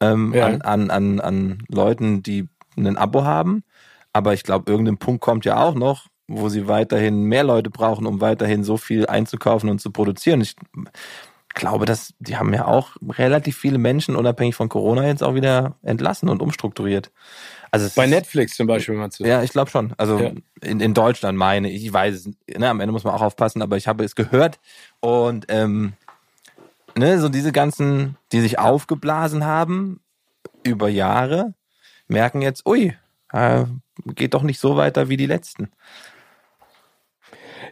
[0.00, 0.46] ähm, ja.
[0.46, 3.64] an, an, an, an Leuten, die ein Abo haben.
[4.12, 8.06] Aber ich glaube, irgendein Punkt kommt ja auch noch, wo sie weiterhin mehr Leute brauchen,
[8.06, 10.40] um weiterhin so viel einzukaufen und zu produzieren.
[10.40, 10.56] Ich
[11.54, 15.76] glaube, dass die haben ja auch relativ viele Menschen unabhängig von Corona jetzt auch wieder
[15.82, 17.10] entlassen und umstrukturiert.
[17.70, 19.24] Also bei Netflix zum Beispiel meinst du?
[19.24, 19.94] Ja, ich glaube schon.
[19.96, 20.30] Also ja.
[20.60, 23.62] in, in Deutschland meine ich, ich weiß es, ne, am Ende muss man auch aufpassen,
[23.62, 24.60] aber ich habe es gehört
[25.00, 25.94] und ähm,
[26.96, 30.00] ne, so diese ganzen, die sich aufgeblasen haben
[30.62, 31.54] über Jahre,
[32.08, 32.94] merken jetzt, ui,
[33.32, 33.64] äh,
[34.14, 35.70] geht doch nicht so weiter wie die letzten.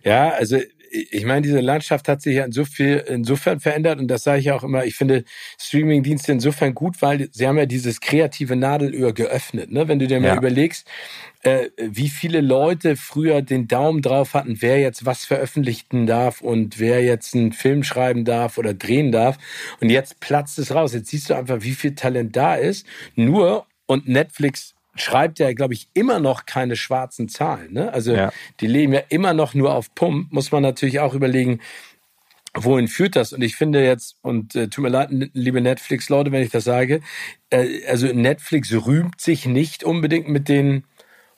[0.03, 0.59] Ja, also
[0.92, 4.40] ich meine, diese Landschaft hat sich ja in so viel, insofern verändert und das sage
[4.40, 5.25] ich auch immer, ich finde
[5.59, 9.73] Streamingdienste insofern gut, weil sie haben ja dieses kreative Nadelöhr geöffnet.
[9.73, 9.88] Ne?
[9.88, 10.87] Wenn du dir mal überlegst,
[11.42, 16.79] äh, wie viele Leute früher den Daumen drauf hatten, wer jetzt was veröffentlichen darf und
[16.79, 19.38] wer jetzt einen Film schreiben darf oder drehen darf.
[19.81, 20.92] Und jetzt platzt es raus.
[20.92, 22.87] Jetzt siehst du einfach, wie viel Talent da ist.
[23.14, 27.73] Nur und Netflix schreibt ja, glaube ich, immer noch keine schwarzen Zahlen.
[27.73, 27.92] Ne?
[27.92, 28.33] Also ja.
[28.61, 30.33] die leben ja immer noch nur auf Pump.
[30.33, 31.61] Muss man natürlich auch überlegen,
[32.55, 33.33] wohin führt das?
[33.33, 37.01] Und ich finde jetzt, und äh, tut mir leid, liebe Netflix-Leute, wenn ich das sage,
[37.51, 40.85] äh, also Netflix rühmt sich nicht unbedingt mit den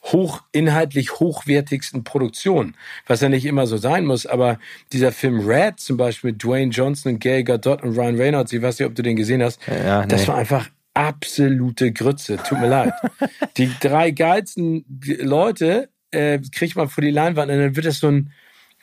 [0.02, 2.76] hochinhaltlich hochwertigsten Produktionen,
[3.07, 4.59] was ja nicht immer so sein muss, aber
[4.92, 8.61] dieser Film Red zum Beispiel mit Dwayne Johnson und Gail Gadot und Ryan Reynolds, ich
[8.61, 10.09] weiß nicht, ob du den gesehen hast, ja, nee.
[10.09, 12.37] das war einfach absolute Grütze.
[12.37, 12.94] Tut mir leid.
[13.57, 14.85] Die drei geilsten
[15.20, 18.33] Leute äh, kriegt man vor die Leinwand und dann wird das so ein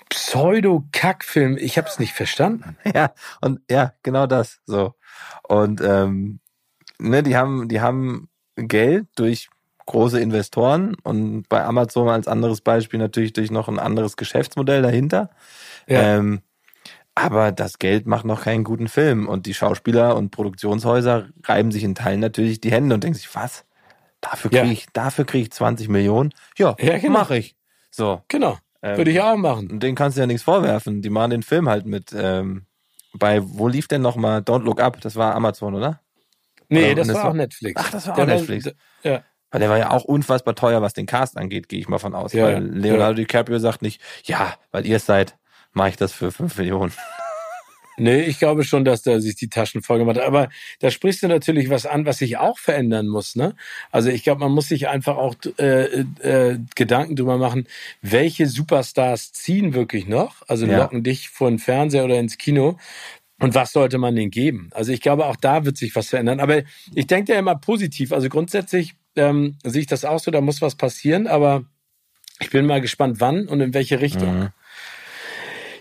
[0.09, 1.57] Pseudo-Kackfilm.
[1.57, 2.77] Ich habe es nicht verstanden.
[2.93, 4.59] Ja, und ja, genau das.
[4.65, 4.93] So.
[5.47, 6.39] Und ähm,
[6.99, 9.49] ne, die haben, die haben Geld durch
[9.85, 15.31] große Investoren und bei Amazon als anderes Beispiel natürlich durch noch ein anderes Geschäftsmodell dahinter.
[15.87, 16.17] Ja.
[16.17, 16.41] Ähm,
[17.15, 19.27] aber das Geld macht noch keinen guten Film.
[19.27, 23.33] Und die Schauspieler und Produktionshäuser reiben sich in Teilen natürlich die Hände und denken sich,
[23.35, 23.65] was?
[24.21, 24.71] Dafür kriege ja.
[24.71, 26.33] ich, dafür kriege ich 20 Millionen?
[26.57, 27.19] Ja, ja genau.
[27.19, 27.55] mache ich.
[27.89, 28.21] So.
[28.27, 28.57] Genau.
[28.81, 29.69] Ähm, Würde ich auch machen.
[29.69, 31.01] Und denen kannst du ja nichts vorwerfen.
[31.01, 32.65] Die machen den Film halt mit, ähm,
[33.13, 35.01] bei, wo lief denn nochmal Don't Look Up?
[35.01, 36.01] Das war Amazon, oder?
[36.69, 37.81] Nee, oder, das, das war auch Netflix.
[37.83, 38.65] Ach, das war der auch Netflix.
[38.65, 39.23] War, ja.
[39.51, 42.15] Weil der war ja auch unfassbar teuer, was den Cast angeht, gehe ich mal von
[42.15, 42.31] aus.
[42.31, 43.25] Ja, weil Leonardo ja.
[43.25, 45.35] DiCaprio sagt nicht, ja, weil ihr es seid,
[45.73, 46.93] mache ich das für fünf Millionen.
[47.97, 50.25] Nee, ich glaube schon, dass da sich die Taschen voll gemacht hat.
[50.25, 53.35] Aber da sprichst du natürlich was an, was sich auch verändern muss.
[53.35, 53.53] Ne?
[53.91, 57.67] Also ich glaube, man muss sich einfach auch äh, äh, Gedanken drüber machen,
[58.01, 60.41] welche Superstars ziehen wirklich noch?
[60.47, 60.79] Also ja.
[60.79, 62.79] locken dich vor den Fernseher oder ins Kino.
[63.39, 64.69] Und was sollte man denen geben?
[64.71, 66.39] Also ich glaube, auch da wird sich was verändern.
[66.39, 66.61] Aber
[66.95, 68.13] ich denke ja immer positiv.
[68.13, 71.27] Also grundsätzlich ähm, sehe ich das auch so, da muss was passieren.
[71.27, 71.65] Aber
[72.39, 74.39] ich bin mal gespannt, wann und in welche Richtung.
[74.39, 74.49] Mhm.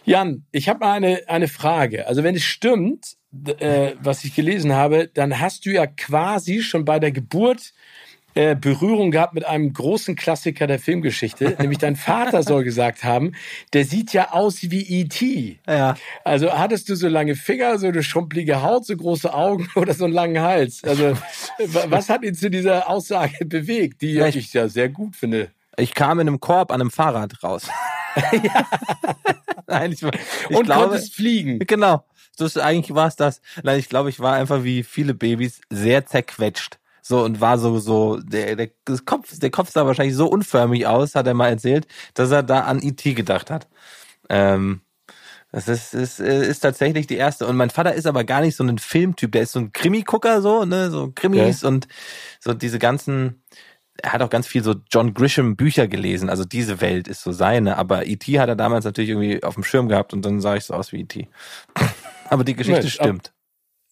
[0.04, 2.06] Jan, ich habe mal eine, eine Frage.
[2.06, 3.16] Also wenn es stimmt,
[3.58, 7.72] äh, was ich gelesen habe, dann hast du ja quasi schon bei der Geburt
[8.34, 13.32] äh, Berührung gehabt mit einem großen Klassiker der Filmgeschichte, nämlich dein Vater soll gesagt haben,
[13.72, 15.58] der sieht ja aus wie E.T.
[15.66, 15.96] Ja.
[16.24, 20.04] Also hattest du so lange Finger, so eine schrumpelige Haut, so große Augen oder so
[20.04, 20.84] einen langen Hals?
[20.84, 21.16] Also
[21.58, 25.50] was hat ihn zu dieser Aussage bewegt, die ich ja sehr gut finde?
[25.80, 27.68] Ich kam in einem Korb an einem Fahrrad raus.
[28.32, 28.66] ja.
[29.66, 31.58] Nein, ich, ich Und glaube, konntest fliegen.
[31.60, 32.04] Genau.
[32.36, 33.40] Das, eigentlich war es das.
[33.62, 36.78] Nein, ich glaube, ich war einfach wie viele Babys sehr zerquetscht.
[37.02, 38.70] So und war so, so, der, der,
[39.04, 42.60] Kopf, der Kopf sah wahrscheinlich so unförmig aus, hat er mal erzählt, dass er da
[42.60, 43.68] an IT e gedacht hat.
[44.28, 44.82] Ähm,
[45.52, 47.46] das ist, ist, ist tatsächlich die erste.
[47.46, 49.32] Und mein Vater ist aber gar nicht so ein Filmtyp.
[49.32, 51.68] Der ist so ein Krimi-Gucker, so, ne, so Krimis ja.
[51.68, 51.88] und
[52.38, 53.42] so diese ganzen,
[54.02, 57.32] er hat auch ganz viel so John Grisham Bücher gelesen, also diese Welt ist so
[57.32, 58.38] seine, aber E.T.
[58.38, 60.92] hat er damals natürlich irgendwie auf dem Schirm gehabt und dann sah ich so aus
[60.92, 61.28] wie E.T.
[62.28, 63.28] aber die Geschichte Mensch, stimmt.
[63.28, 63.34] Ab,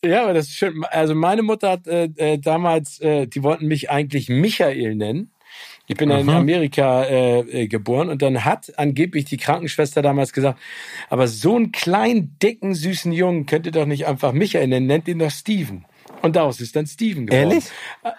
[0.05, 0.85] ja, aber das ist schön.
[0.91, 5.33] Also meine Mutter hat äh, äh, damals, äh, die wollten mich eigentlich Michael nennen.
[5.89, 6.21] Ich bin Aha.
[6.21, 10.61] in Amerika äh, äh, geboren und dann hat angeblich die Krankenschwester damals gesagt,
[11.09, 15.09] aber so einen kleinen, dicken, süßen Jungen könnt ihr doch nicht einfach Michael nennen, nennt
[15.09, 15.87] ihn doch Steven.
[16.23, 17.51] Und daraus ist dann Steven geworden.
[17.51, 17.65] Ehrlich?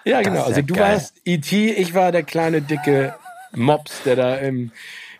[0.05, 0.43] Ja, genau.
[0.43, 0.93] Also du geil.
[0.93, 3.15] warst E.T., ich war der kleine, dicke
[3.53, 4.71] Mops, der da im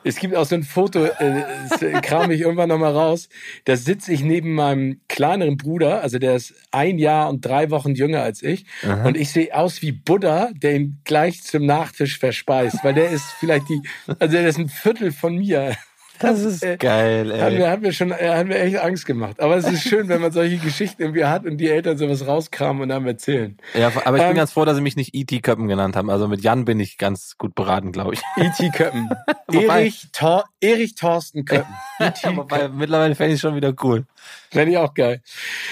[0.04, 3.28] es gibt auch so ein Foto, äh, das kram ich irgendwann nochmal raus.
[3.66, 7.96] Da sitze ich neben meinem kleineren Bruder, also der ist ein Jahr und drei Wochen
[7.96, 8.66] jünger als ich.
[8.84, 9.06] Aha.
[9.06, 13.26] Und ich sehe aus wie Buddha, der ihn gleich zum Nachtisch verspeist, weil der ist
[13.40, 13.82] vielleicht die,
[14.20, 15.76] also der ist ein Viertel von mir.
[16.20, 17.40] Das ist äh, geil, ey.
[17.40, 19.40] Hat mir, hat mir schon, äh, hat mir echt Angst gemacht.
[19.40, 22.84] Aber es ist schön, wenn man solche Geschichten irgendwie hat und die Eltern sowas rauskramen
[22.84, 23.58] und dann erzählen.
[23.74, 25.40] Ja, aber ich ähm, bin ganz froh, dass sie mich nicht E.T.
[25.40, 26.10] Köppen genannt haben.
[26.10, 28.22] Also mit Jan bin ich ganz gut beraten, glaube ich.
[28.38, 28.70] E.T.
[28.72, 29.10] Köppen.
[29.52, 31.74] Erich, Tor, Erich Thorsten Köppen.
[32.00, 34.06] E Wobei, mittlerweile fände ich schon wieder cool.
[34.52, 35.22] Fände ich auch geil.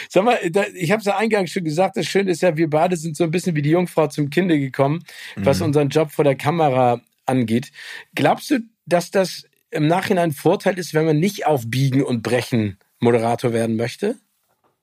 [0.09, 2.69] Sag mal, da, ich habe es ja eingangs schon gesagt, das Schöne ist ja, wir
[2.69, 5.03] beide sind so ein bisschen wie die Jungfrau zum Kinde gekommen,
[5.35, 5.67] was mhm.
[5.67, 7.71] unseren Job vor der Kamera angeht.
[8.13, 12.77] Glaubst du, dass das im Nachhinein Vorteil ist, wenn man nicht auf Biegen und Brechen
[12.99, 14.15] Moderator werden möchte?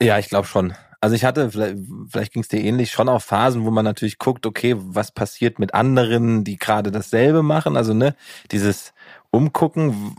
[0.01, 0.75] Ja, ich glaube schon.
[1.01, 1.77] Also ich hatte, vielleicht,
[2.09, 5.59] vielleicht ging es dir ähnlich, schon auch Phasen, wo man natürlich guckt, okay, was passiert
[5.59, 7.77] mit anderen, die gerade dasselbe machen.
[7.77, 8.15] Also ne,
[8.51, 8.95] dieses
[9.31, 10.17] Umgucken,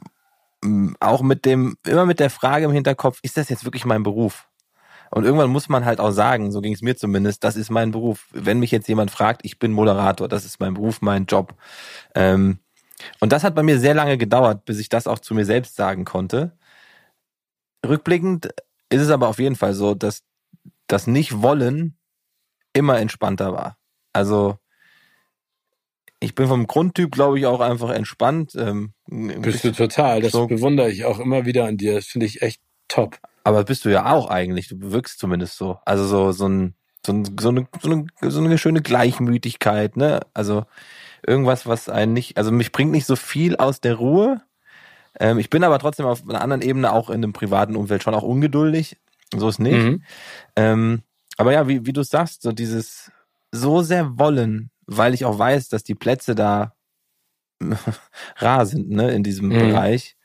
[0.99, 4.47] auch mit dem, immer mit der Frage im Hinterkopf, ist das jetzt wirklich mein Beruf?
[5.11, 7.91] Und irgendwann muss man halt auch sagen, so ging es mir zumindest, das ist mein
[7.91, 8.27] Beruf.
[8.31, 11.55] Wenn mich jetzt jemand fragt, ich bin Moderator, das ist mein Beruf, mein Job.
[12.13, 12.59] Ähm,
[13.19, 15.75] und das hat bei mir sehr lange gedauert, bis ich das auch zu mir selbst
[15.75, 16.57] sagen konnte.
[17.85, 18.49] Rückblickend
[18.89, 20.23] ist es aber auf jeden Fall so, dass
[20.87, 21.97] das Nicht-Wollen
[22.73, 23.77] immer entspannter war.
[24.13, 24.57] Also
[26.19, 28.53] ich bin vom Grundtyp, glaube ich, auch einfach entspannt.
[28.55, 30.21] Ähm, bist du total.
[30.21, 30.47] Das so.
[30.47, 31.95] bewundere ich auch immer wieder an dir.
[31.95, 33.19] Das finde ich echt top.
[33.43, 34.69] Aber bist du ja auch eigentlich.
[34.69, 35.77] Du wirkst zumindest so.
[35.85, 36.73] Also so, so, ein,
[37.05, 39.97] so, ein, so, eine, so, eine, so eine schöne Gleichmütigkeit.
[39.97, 40.21] Ne?
[40.33, 40.65] Also
[41.27, 44.41] irgendwas, was einen nicht, also mich bringt nicht so viel aus der Ruhe.
[45.19, 48.15] Ähm, ich bin aber trotzdem auf einer anderen Ebene auch in einem privaten Umfeld schon
[48.15, 48.97] auch ungeduldig.
[49.35, 49.83] So ist nicht.
[49.83, 50.03] Mhm.
[50.55, 51.01] Ähm,
[51.37, 53.11] aber ja, wie, wie du sagst, so dieses
[53.51, 56.73] so sehr wollen, weil ich auch weiß, dass die Plätze da
[58.37, 59.59] rar sind, ne, in diesem mhm.
[59.59, 60.17] Bereich,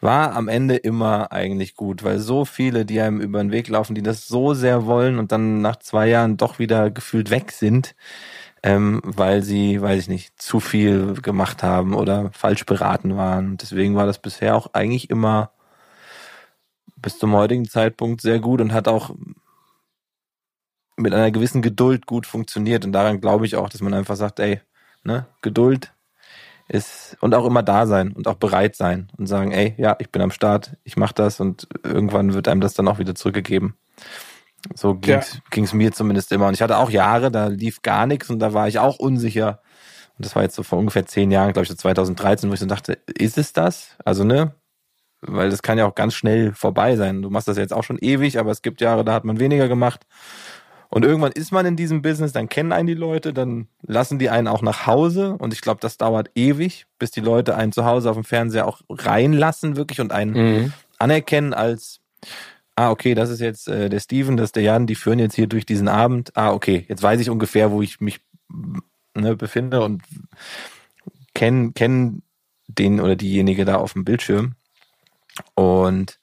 [0.00, 3.94] war am Ende immer eigentlich gut, weil so viele, die einem über den Weg laufen,
[3.94, 7.94] die das so sehr wollen und dann nach zwei Jahren doch wieder gefühlt weg sind,
[8.64, 13.58] ähm, weil sie, weiß ich nicht, zu viel gemacht haben oder falsch beraten waren.
[13.58, 15.50] Deswegen war das bisher auch eigentlich immer
[16.96, 19.14] bis zum heutigen Zeitpunkt sehr gut und hat auch
[20.96, 22.86] mit einer gewissen Geduld gut funktioniert.
[22.86, 24.62] Und daran glaube ich auch, dass man einfach sagt, ey,
[25.02, 25.92] ne, Geduld
[26.66, 30.10] ist und auch immer da sein und auch bereit sein und sagen, ey, ja, ich
[30.10, 33.76] bin am Start, ich mache das und irgendwann wird einem das dann auch wieder zurückgegeben.
[34.74, 35.74] So ging's, ja.
[35.74, 36.48] mir zumindest immer.
[36.48, 39.60] Und ich hatte auch Jahre, da lief gar nichts und da war ich auch unsicher.
[40.16, 42.60] Und das war jetzt so vor ungefähr zehn Jahren, glaube ich, so 2013, wo ich
[42.60, 43.96] so dachte, ist es das?
[44.04, 44.54] Also, ne?
[45.20, 47.22] Weil das kann ja auch ganz schnell vorbei sein.
[47.22, 49.68] Du machst das jetzt auch schon ewig, aber es gibt Jahre, da hat man weniger
[49.68, 50.06] gemacht.
[50.90, 54.30] Und irgendwann ist man in diesem Business, dann kennen einen die Leute, dann lassen die
[54.30, 55.34] einen auch nach Hause.
[55.38, 58.68] Und ich glaube, das dauert ewig, bis die Leute einen zu Hause auf dem Fernseher
[58.68, 60.72] auch reinlassen, wirklich und einen mhm.
[60.98, 62.00] anerkennen als
[62.76, 65.34] ah, okay, das ist jetzt äh, der Steven, das ist der Jan, die führen jetzt
[65.34, 66.32] hier durch diesen Abend.
[66.36, 68.20] Ah, okay, jetzt weiß ich ungefähr, wo ich mich
[69.14, 70.02] ne, befinde und
[71.34, 72.22] kenne kenn
[72.68, 74.54] den oder diejenige da auf dem Bildschirm.
[75.54, 76.18] Und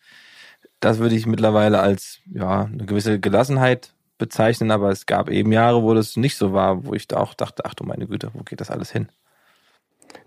[0.80, 5.84] das würde ich mittlerweile als ja eine gewisse Gelassenheit bezeichnen, aber es gab eben Jahre,
[5.84, 8.44] wo das nicht so war, wo ich da auch dachte, ach du meine Güte, wo
[8.44, 9.10] geht das alles hin?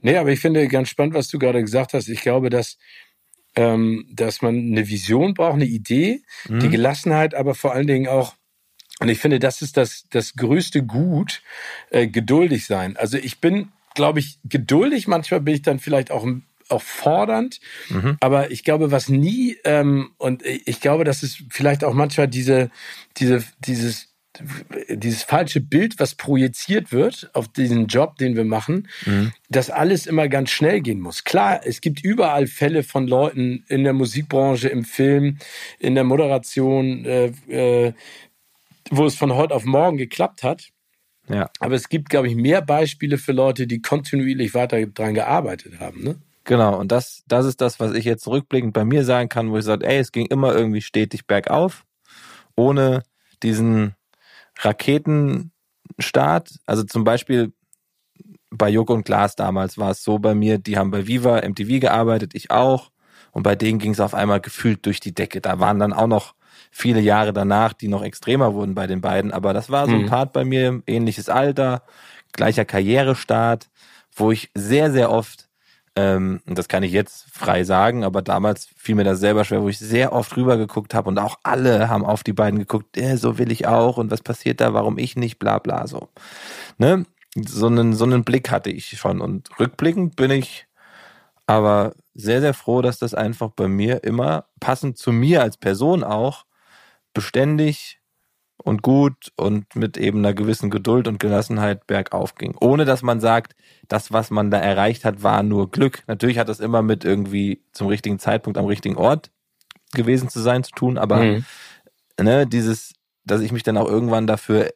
[0.03, 2.09] Nee, aber ich finde ganz spannend, was du gerade gesagt hast.
[2.09, 2.79] Ich glaube, dass
[3.57, 6.61] ähm, dass man eine Vision braucht, eine Idee, mhm.
[6.61, 8.35] die Gelassenheit, aber vor allen Dingen auch
[9.01, 11.43] und ich finde, das ist das, das größte Gut,
[11.91, 12.97] äh, geduldig sein.
[12.97, 15.09] Also ich bin, glaube ich, geduldig.
[15.09, 16.27] Manchmal bin ich dann vielleicht auch,
[16.69, 17.61] auch fordernd.
[17.89, 18.17] Mhm.
[18.21, 22.71] Aber ich glaube, was nie, ähm, und ich glaube, das ist vielleicht auch manchmal diese,
[23.17, 24.14] diese, dieses,
[24.89, 29.33] dieses falsche Bild, was projiziert wird auf diesen Job, den wir machen, mhm.
[29.49, 31.25] dass alles immer ganz schnell gehen muss.
[31.25, 35.39] Klar, es gibt überall Fälle von Leuten in der Musikbranche, im Film,
[35.79, 37.93] in der Moderation, äh, äh,
[38.91, 40.71] wo es von heute auf morgen geklappt hat.
[41.29, 41.49] Ja.
[41.61, 46.03] Aber es gibt, glaube ich, mehr Beispiele für Leute, die kontinuierlich weiter dran gearbeitet haben.
[46.03, 46.17] Ne?
[46.45, 49.57] Genau, und das, das ist das, was ich jetzt rückblickend bei mir sagen kann, wo
[49.57, 51.85] ich sage, ey, es ging immer irgendwie stetig bergauf,
[52.57, 53.03] ohne
[53.43, 53.95] diesen
[54.59, 55.51] Raketenstart.
[56.67, 57.53] Also zum Beispiel
[58.51, 61.81] bei Joko und Glas damals war es so bei mir, die haben bei Viva MTV
[61.81, 62.91] gearbeitet, ich auch.
[63.33, 65.41] Und bei denen ging es auf einmal gefühlt durch die Decke.
[65.41, 66.35] Da waren dann auch noch
[66.71, 69.33] viele Jahre danach, die noch extremer wurden bei den beiden.
[69.33, 70.07] Aber das war so ein mhm.
[70.07, 71.83] Part bei mir, ähnliches Alter,
[72.33, 73.71] gleicher Karrierestart,
[74.15, 75.44] wo ich sehr, sehr oft
[75.97, 79.69] Ähm, das kann ich jetzt frei sagen, aber damals fiel mir das selber schwer, wo
[79.69, 83.17] ich sehr oft rüber geguckt habe und auch alle haben auf die beiden geguckt, äh,
[83.17, 86.09] so will ich auch und was passiert da, warum ich nicht, bla bla so.
[86.79, 87.07] Ne?
[87.37, 90.67] So einen, so einen Blick hatte ich schon und rückblickend bin ich
[91.47, 96.05] aber sehr, sehr froh, dass das einfach bei mir immer passend zu mir als Person
[96.05, 96.45] auch
[97.13, 98.01] beständig
[98.65, 102.57] und gut und mit eben einer gewissen Geduld und Gelassenheit bergauf ging.
[102.61, 103.55] Ohne dass man sagt,
[103.89, 106.03] das, was man da erreicht hat, war nur Glück.
[106.07, 109.31] Natürlich hat das immer mit irgendwie zum richtigen Zeitpunkt am richtigen Ort
[109.93, 111.45] gewesen zu sein zu tun, aber mhm.
[112.19, 114.71] ne, dieses, dass ich mich dann auch irgendwann dafür,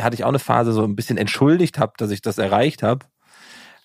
[0.00, 3.06] hatte ich auch eine Phase so ein bisschen entschuldigt habe, dass ich das erreicht habe,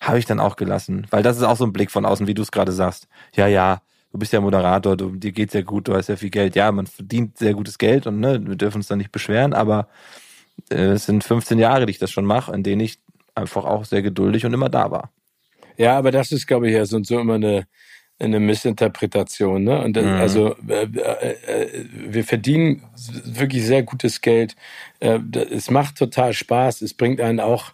[0.00, 1.06] habe ich dann auch gelassen.
[1.10, 3.08] Weil das ist auch so ein Blick von außen, wie du es gerade sagst.
[3.34, 6.30] Ja, ja, du bist ja Moderator, du, dir geht's ja gut, du hast ja viel
[6.30, 6.56] Geld.
[6.56, 9.88] Ja, man verdient sehr gutes Geld und ne, wir dürfen uns da nicht beschweren, aber
[10.70, 12.98] äh, es sind 15 Jahre, die ich das schon mache, in denen ich
[13.34, 15.10] einfach auch sehr geduldig und immer da war.
[15.76, 17.66] Ja, aber das ist, glaube ich, ja so, so immer eine,
[18.18, 19.62] eine Missinterpretation.
[19.62, 19.80] Ne?
[19.80, 20.12] Und das, mhm.
[20.12, 22.82] also äh, äh, äh, wir verdienen
[23.24, 24.56] wirklich sehr gutes Geld.
[24.98, 26.82] Äh, es macht total Spaß.
[26.82, 27.72] Es bringt einen auch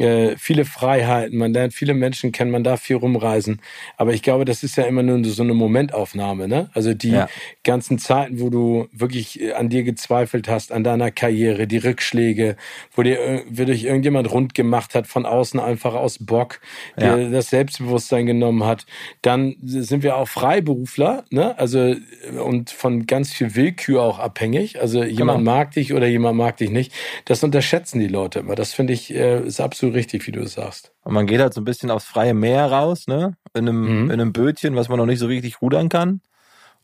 [0.00, 3.60] äh, viele Freiheiten, man lernt viele Menschen kennen, man darf viel rumreisen.
[3.98, 6.70] Aber ich glaube, das ist ja immer nur so eine Momentaufnahme, ne?
[6.72, 7.28] Also die ja.
[7.64, 12.56] ganzen Zeiten, wo du wirklich äh, an dir gezweifelt hast, an deiner Karriere, die Rückschläge,
[12.94, 16.60] wo dir wo dich irgendjemand rund gemacht hat, von außen einfach aus Bock,
[16.98, 17.16] ja.
[17.16, 18.86] dir das Selbstbewusstsein genommen hat.
[19.20, 21.58] Dann sind wir auch Freiberufler, ne?
[21.58, 21.98] Also äh,
[22.42, 24.80] und von ganz viel Willkür auch abhängig.
[24.80, 25.52] Also jemand genau.
[25.52, 26.92] mag dich oder jemand mag dich nicht.
[27.26, 28.54] Das unterschätzen die Leute immer.
[28.54, 30.92] Das finde ich äh, ist absolut richtig, wie du es sagst.
[31.02, 33.36] Und man geht halt so ein bisschen aufs freie Meer raus, ne?
[33.54, 34.10] In einem, mhm.
[34.10, 36.20] in einem Bötchen, was man noch nicht so richtig rudern kann.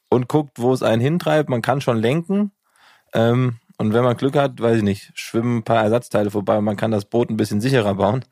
[0.08, 1.48] Und guckt, wo es einen hintreibt.
[1.48, 2.52] Man kann schon lenken.
[3.14, 6.64] Ähm, und wenn man Glück hat, weiß ich nicht, schwimmen ein paar Ersatzteile vorbei und
[6.64, 8.24] man kann das Boot ein bisschen sicherer bauen.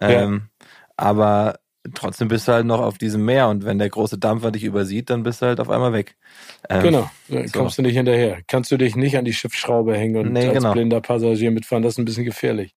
[0.00, 0.66] Ähm, ja.
[0.96, 1.58] Aber
[1.94, 5.10] trotzdem bist du halt noch auf diesem Meer und wenn der große Dampfer dich übersieht,
[5.10, 6.16] dann bist du halt auf einmal weg.
[6.68, 7.58] Ähm, genau, dann so.
[7.58, 8.38] kommst du nicht hinterher.
[8.48, 10.72] Kannst du dich nicht an die Schiffsschraube hängen und nee, als genau.
[10.72, 12.74] blinder Passagier mitfahren, das ist ein bisschen gefährlich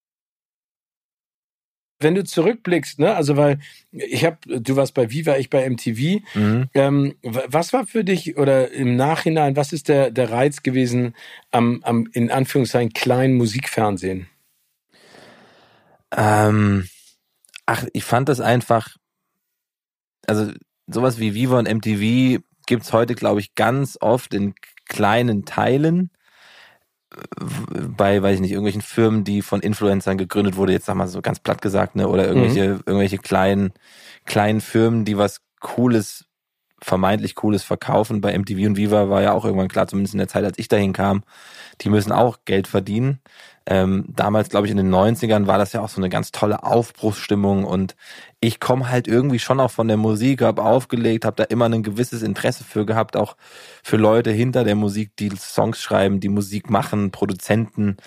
[2.02, 3.60] wenn du zurückblickst, ne, also weil
[3.92, 6.22] ich habe, du warst bei Viva, ich bei MTV.
[6.34, 6.70] Mhm.
[6.74, 11.16] Ähm, was war für dich oder im Nachhinein, was ist der, der Reiz gewesen
[11.52, 14.28] am, am in Anführungszeichen kleinen Musikfernsehen?
[16.16, 16.88] Ähm,
[17.66, 18.96] ach, ich fand das einfach,
[20.28, 20.52] also
[20.88, 24.54] sowas wie Viva und MTV gibt's heute, glaube ich, ganz oft in
[24.88, 26.12] kleinen Teilen
[27.98, 31.22] bei, weiß ich nicht, irgendwelchen Firmen, die von Influencern gegründet wurde, jetzt sag mal so
[31.22, 32.84] ganz platt gesagt, ne, oder irgendwelche, mhm.
[32.86, 33.74] irgendwelche kleinen,
[34.26, 36.26] kleinen Firmen, die was Cooles,
[36.82, 38.22] vermeintlich Cooles verkaufen.
[38.22, 40.68] Bei MTV und Viva war ja auch irgendwann klar, zumindest in der Zeit, als ich
[40.68, 41.24] dahin kam,
[41.82, 43.20] die müssen auch Geld verdienen.
[43.68, 46.64] Ähm, damals, glaube ich, in den 90ern war das ja auch so eine ganz tolle
[46.64, 47.96] Aufbruchsstimmung und
[48.40, 51.84] ich komme halt irgendwie schon auch von der Musik, habe aufgelegt, habe da immer ein
[51.84, 53.38] gewisses Interesse für gehabt, auch
[53.84, 57.98] für Leute hinter der Musik, die Songs schreiben, die Musik machen, Produzenten.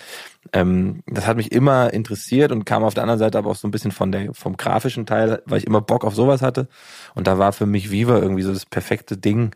[0.51, 3.67] Ähm, das hat mich immer interessiert und kam auf der anderen Seite aber auch so
[3.67, 6.67] ein bisschen von der vom grafischen Teil, weil ich immer Bock auf sowas hatte.
[7.15, 9.55] Und da war für mich Viva irgendwie so das perfekte Ding.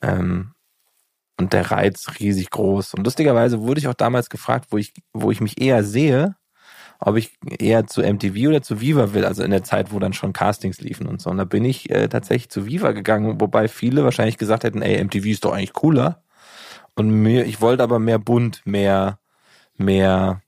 [0.00, 0.52] Ähm,
[1.38, 2.94] und der Reiz riesig groß.
[2.94, 6.36] Und lustigerweise wurde ich auch damals gefragt, wo ich, wo ich mich eher sehe,
[6.98, 10.14] ob ich eher zu MTV oder zu Viva will, also in der Zeit, wo dann
[10.14, 11.30] schon Castings liefen und so.
[11.30, 15.02] Und da bin ich äh, tatsächlich zu Viva gegangen, wobei viele wahrscheinlich gesagt hätten, ey,
[15.02, 16.22] MTV ist doch eigentlich cooler.
[16.94, 19.18] Und mir, ich wollte aber mehr bunt, mehr,
[19.76, 20.40] mehr,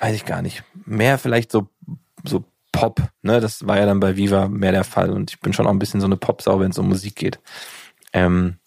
[0.00, 1.68] weiß ich gar nicht, mehr vielleicht so,
[2.24, 3.40] so Pop, ne?
[3.40, 5.10] Das war ja dann bei Viva mehr der Fall.
[5.10, 7.40] Und ich bin schon auch ein bisschen so eine Popsau, wenn es um Musik geht.
[8.12, 8.58] Ähm,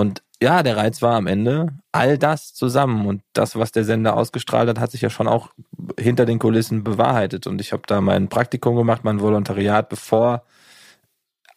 [0.00, 4.16] und ja, der Reiz war am Ende all das zusammen und das, was der Sender
[4.16, 5.50] ausgestrahlt hat, hat sich ja schon auch
[5.98, 7.46] hinter den Kulissen bewahrheitet.
[7.46, 10.42] Und ich habe da mein Praktikum gemacht, mein Volontariat, bevor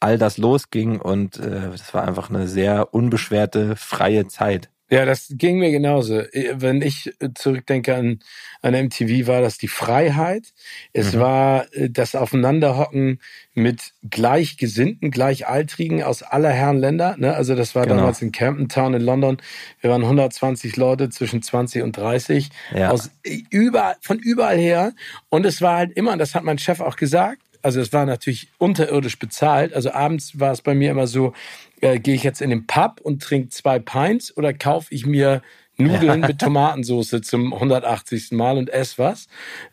[0.02, 4.70] all das losging und äh, das war einfach eine sehr unbeschwerte, freie Zeit.
[4.90, 6.24] Ja, das ging mir genauso.
[6.54, 8.20] Wenn ich zurückdenke an,
[8.62, 10.54] an MTV, war das die Freiheit.
[10.92, 11.20] Es mhm.
[11.20, 13.20] war äh, das Aufeinanderhocken
[13.54, 17.16] mit Gleichgesinnten, Gleichaltrigen aus aller Herren Länder.
[17.18, 17.34] Ne?
[17.34, 17.98] Also das war genau.
[17.98, 19.38] damals in Camden Town in London.
[19.82, 22.92] Wir waren 120 Leute zwischen 20 und 30 ja.
[22.92, 23.10] aus
[23.50, 24.94] überall, von überall her.
[25.30, 28.50] Und es war halt immer, das hat mein Chef auch gesagt, also es war natürlich
[28.60, 29.74] unterirdisch bezahlt.
[29.74, 31.34] Also abends war es bei mir immer so,
[31.82, 35.42] äh, gehe ich jetzt in den Pub und trinke zwei Pints oder kaufe ich mir
[35.78, 38.32] Nudeln mit Tomatensauce zum 180.
[38.32, 39.28] Mal und esse was.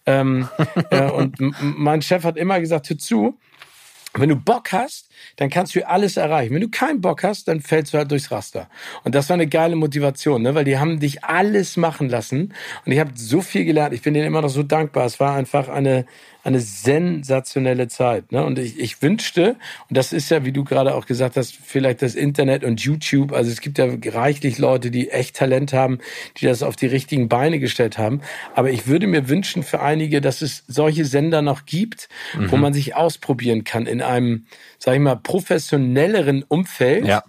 [0.06, 0.48] Ähm,
[0.90, 3.38] äh, und mein Chef hat immer gesagt, hör zu,
[4.14, 6.52] wenn du Bock hast, dann kannst du alles erreichen.
[6.54, 8.68] Wenn du keinen Bock hast, dann fällst du halt durchs Raster.
[9.04, 10.54] Und das war eine geile Motivation, ne?
[10.54, 12.52] weil die haben dich alles machen lassen.
[12.84, 13.94] Und ich habe so viel gelernt.
[13.94, 15.06] Ich bin denen immer noch so dankbar.
[15.06, 16.06] Es war einfach eine,
[16.42, 18.32] eine sensationelle Zeit.
[18.32, 18.44] Ne?
[18.44, 19.56] Und ich, ich wünschte,
[19.88, 23.32] und das ist ja, wie du gerade auch gesagt hast, vielleicht das Internet und YouTube.
[23.32, 25.98] Also es gibt ja reichlich Leute, die echt Talent haben,
[26.38, 28.22] die das auf die richtigen Beine gestellt haben.
[28.54, 32.50] Aber ich würde mir wünschen für einige, dass es solche Sender noch gibt, mhm.
[32.50, 34.46] wo man sich ausprobieren kann in einem,
[34.78, 37.06] sag ich mal, professionelleren Umfeld.
[37.06, 37.22] Ja.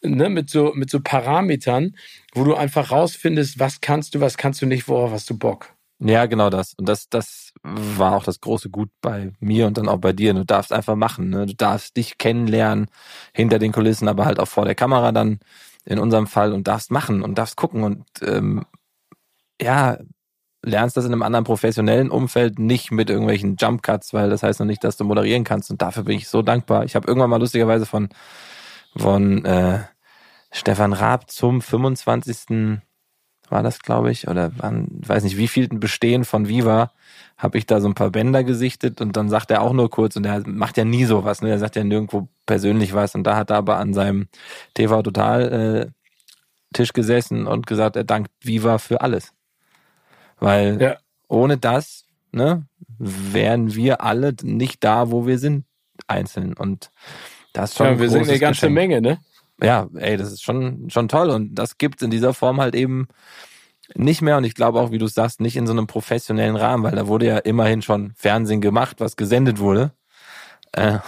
[0.00, 1.96] Ne, mit so mit so Parametern,
[2.32, 5.74] wo du einfach rausfindest, was kannst du, was kannst du nicht, worauf hast du Bock.
[6.00, 6.74] Ja, genau das.
[6.74, 10.32] Und das, das war auch das große Gut bei mir und dann auch bei dir.
[10.32, 11.30] Du darfst einfach machen.
[11.30, 11.46] Ne?
[11.46, 12.86] Du darfst dich kennenlernen
[13.34, 15.40] hinter den Kulissen, aber halt auch vor der Kamera dann
[15.84, 18.64] in unserem Fall und darfst machen und darfst gucken und ähm,
[19.60, 19.98] ja,
[20.62, 24.60] lernst das in einem anderen professionellen Umfeld nicht mit irgendwelchen Jump Cuts, weil das heißt
[24.60, 25.70] noch nicht, dass du moderieren kannst.
[25.70, 26.84] Und dafür bin ich so dankbar.
[26.84, 28.08] Ich habe irgendwann mal lustigerweise von,
[28.96, 29.80] von äh,
[30.52, 32.87] Stefan Raab zum 25
[33.50, 36.92] war das, glaube ich, oder wann, weiß nicht, wie vielten Bestehen von Viva
[37.36, 40.16] habe ich da so ein paar Bänder gesichtet und dann sagt er auch nur kurz
[40.16, 41.50] und er macht ja nie sowas, ne?
[41.50, 44.28] Er sagt ja nirgendwo persönlich was und da hat er aber an seinem
[44.74, 45.86] TV Total äh,
[46.72, 49.32] Tisch gesessen und gesagt, er dankt Viva für alles.
[50.40, 50.96] Weil ja.
[51.28, 52.64] ohne das, ne,
[52.98, 55.64] wären wir alle nicht da, wo wir sind,
[56.06, 56.54] einzeln.
[56.54, 56.90] Und
[57.52, 57.86] das ist schon.
[57.86, 58.74] Ja, wir sind eine ganze Geschenk.
[58.74, 59.18] Menge, ne?
[59.62, 61.30] Ja, ey, das ist schon, schon toll.
[61.30, 63.08] Und das gibt in dieser Form halt eben
[63.94, 64.36] nicht mehr.
[64.36, 67.06] Und ich glaube auch, wie du sagst, nicht in so einem professionellen Rahmen, weil da
[67.06, 69.92] wurde ja immerhin schon Fernsehen gemacht, was gesendet wurde.
[70.72, 70.98] Äh,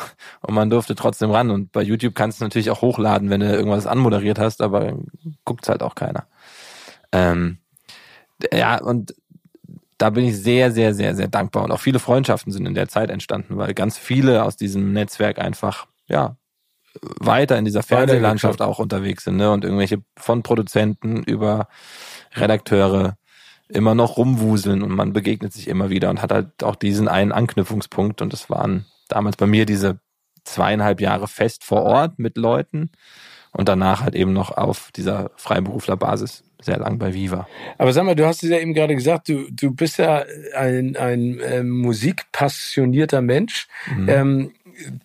[0.40, 1.50] und man durfte trotzdem ran.
[1.50, 4.98] Und bei YouTube kannst du natürlich auch hochladen, wenn du irgendwas anmoderiert hast, aber
[5.44, 6.26] guckt's halt auch keiner.
[7.12, 7.58] Ähm,
[8.52, 9.14] ja, und
[9.98, 11.64] da bin ich sehr, sehr, sehr, sehr dankbar.
[11.64, 15.38] Und auch viele Freundschaften sind in der Zeit entstanden, weil ganz viele aus diesem Netzwerk
[15.38, 16.36] einfach, ja,
[17.02, 19.50] weiter in dieser Fernsehlandschaft auch unterwegs sind, ne?
[19.50, 21.68] Und irgendwelche von Produzenten über
[22.34, 23.16] Redakteure
[23.68, 27.32] immer noch rumwuseln und man begegnet sich immer wieder und hat halt auch diesen einen
[27.32, 28.20] Anknüpfungspunkt.
[28.20, 30.00] Und das waren damals bei mir diese
[30.44, 32.90] zweieinhalb Jahre fest vor Ort mit Leuten
[33.52, 37.48] und danach halt eben noch auf dieser Freiberuflerbasis sehr lang bei Viva.
[37.78, 40.24] Aber sag mal, du hast es ja eben gerade gesagt, du, du bist ja
[40.54, 43.66] ein, ein äh, musikpassionierter Mensch.
[43.96, 44.08] Mhm.
[44.08, 44.52] Ähm,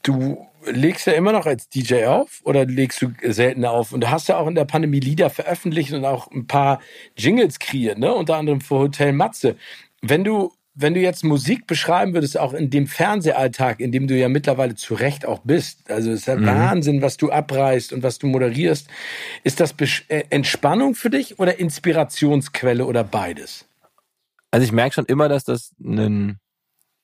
[0.03, 3.91] du legst ja immer noch als DJ auf oder legst du seltener auf?
[3.91, 6.79] Und du hast ja auch in der Pandemie Lieder veröffentlicht und auch ein paar
[7.17, 8.13] Jingles kreiert, ne?
[8.13, 9.55] Unter anderem für Hotel Matze.
[10.01, 14.15] Wenn du, wenn du jetzt Musik beschreiben würdest, auch in dem Fernsehalltag, in dem du
[14.15, 16.45] ja mittlerweile zu Recht auch bist, also es ist ja mhm.
[16.45, 18.87] Wahnsinn, was du abreißt und was du moderierst.
[19.43, 19.73] Ist das
[20.07, 23.65] äh, Entspannung für dich oder Inspirationsquelle oder beides?
[24.51, 26.39] Also ich merke schon immer, dass das ein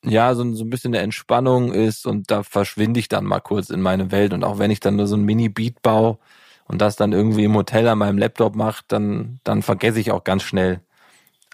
[0.04, 3.70] ja, so, so ein bisschen eine Entspannung ist und da verschwinde ich dann mal kurz
[3.70, 4.32] in meine Welt.
[4.32, 6.18] Und auch wenn ich dann nur so ein Mini-Beat baue
[6.66, 10.24] und das dann irgendwie im Hotel an meinem Laptop mache, dann, dann vergesse ich auch
[10.24, 10.80] ganz schnell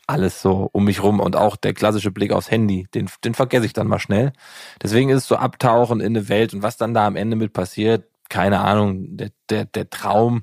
[0.06, 3.66] alles so um mich rum und auch der klassische Blick aufs Handy, den, den vergesse
[3.66, 4.32] ich dann mal schnell.
[4.82, 7.52] Deswegen ist es so abtauchen in eine Welt und was dann da am Ende mit
[7.52, 10.40] passiert, keine Ahnung, der, der, der Traum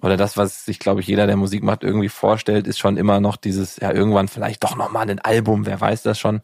[0.00, 3.20] oder das, was sich, glaube ich, jeder, der Musik macht, irgendwie vorstellt, ist schon immer
[3.20, 6.40] noch dieses, ja, irgendwann vielleicht doch nochmal ein Album, wer weiß das schon.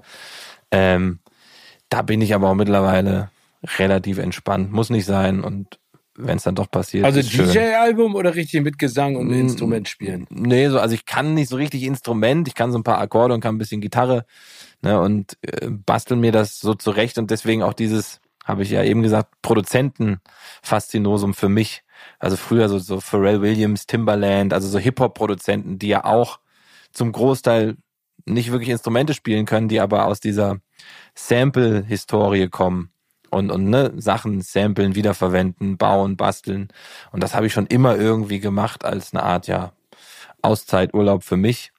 [0.71, 1.21] Ähm,
[1.89, 3.31] da bin ich aber auch mittlerweile
[3.79, 4.73] relativ entspannt.
[4.73, 5.79] Muss nicht sein und
[6.27, 7.05] wenn es dann doch passiert.
[7.05, 10.27] Also DJ-Album oder richtig mit Gesang und mm, Instrument spielen?
[10.31, 13.35] Nee, so, also ich kann nicht so richtig Instrument, ich kann so ein paar Akkorde
[13.35, 14.25] und kann ein bisschen Gitarre
[14.83, 18.83] ne, und äh, bastel mir das so zurecht und deswegen auch dieses, habe ich ja
[18.83, 21.83] eben gesagt, Produzenten-Faszinosum für mich.
[22.19, 26.41] Also früher so, so Pharrell Williams, Timbaland, also so Hip-Hop-Produzenten, die ja auch
[26.93, 27.77] zum Großteil
[28.27, 30.59] nicht wirklich Instrumente spielen können, die aber aus dieser
[31.15, 32.91] Sample-Historie kommen
[33.31, 36.69] und, und ne, Sachen samplen, wiederverwenden, bauen, basteln.
[37.13, 39.73] Und das habe ich schon immer irgendwie gemacht als eine Art, ja,
[40.43, 41.73] Auszeiturlaub für mich.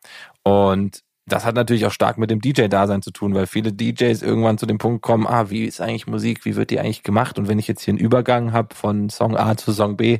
[0.43, 4.57] Und das hat natürlich auch stark mit dem DJ-Dasein zu tun, weil viele DJs irgendwann
[4.57, 7.37] zu dem Punkt kommen, ah, wie ist eigentlich Musik, wie wird die eigentlich gemacht?
[7.37, 10.19] Und wenn ich jetzt hier einen Übergang habe von Song A zu Song B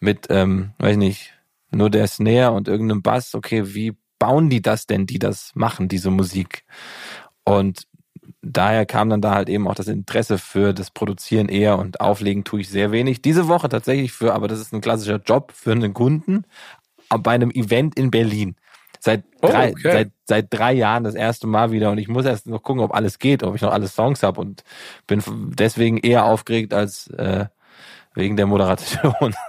[0.00, 1.32] mit, ähm, weiß nicht,
[1.70, 5.88] nur der Snare und irgendeinem Bass, okay, wie bauen die das denn, die das machen,
[5.88, 6.64] diese Musik?
[7.42, 7.88] Und
[8.40, 12.44] daher kam dann da halt eben auch das Interesse für das Produzieren eher und Auflegen
[12.44, 13.20] tue ich sehr wenig.
[13.20, 16.44] Diese Woche tatsächlich für, aber das ist ein klassischer Job für einen Kunden
[17.08, 18.54] bei einem Event in Berlin.
[19.00, 19.92] Seit oh, drei, okay.
[19.92, 22.94] seit, seit drei Jahren das erste Mal wieder und ich muss erst noch gucken, ob
[22.94, 24.62] alles geht, ob ich noch alle Songs habe und
[25.08, 25.20] bin
[25.58, 27.46] deswegen eher aufgeregt als äh,
[28.14, 29.34] wegen der Moderation.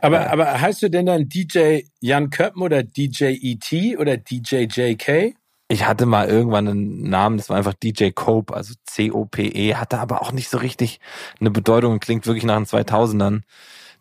[0.00, 5.34] Aber, aber heißt du denn dann DJ Jan Köppen oder DJ ET oder DJ JK?
[5.68, 10.20] Ich hatte mal irgendwann einen Namen, das war einfach DJ Cope, also C-O-P-E, hatte aber
[10.22, 11.00] auch nicht so richtig
[11.40, 13.42] eine Bedeutung und klingt wirklich nach den 2000ern.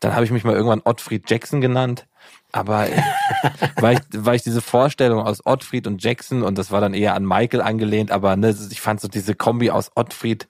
[0.02, 2.06] Dann habe ich mich mal irgendwann Ottfried Jackson genannt.
[2.52, 2.88] aber
[3.78, 7.16] weil, ich, weil ich diese Vorstellung aus Ottfried und Jackson und das war dann eher
[7.16, 10.50] an Michael angelehnt, aber ne, ich fand so diese Kombi aus Ottfried,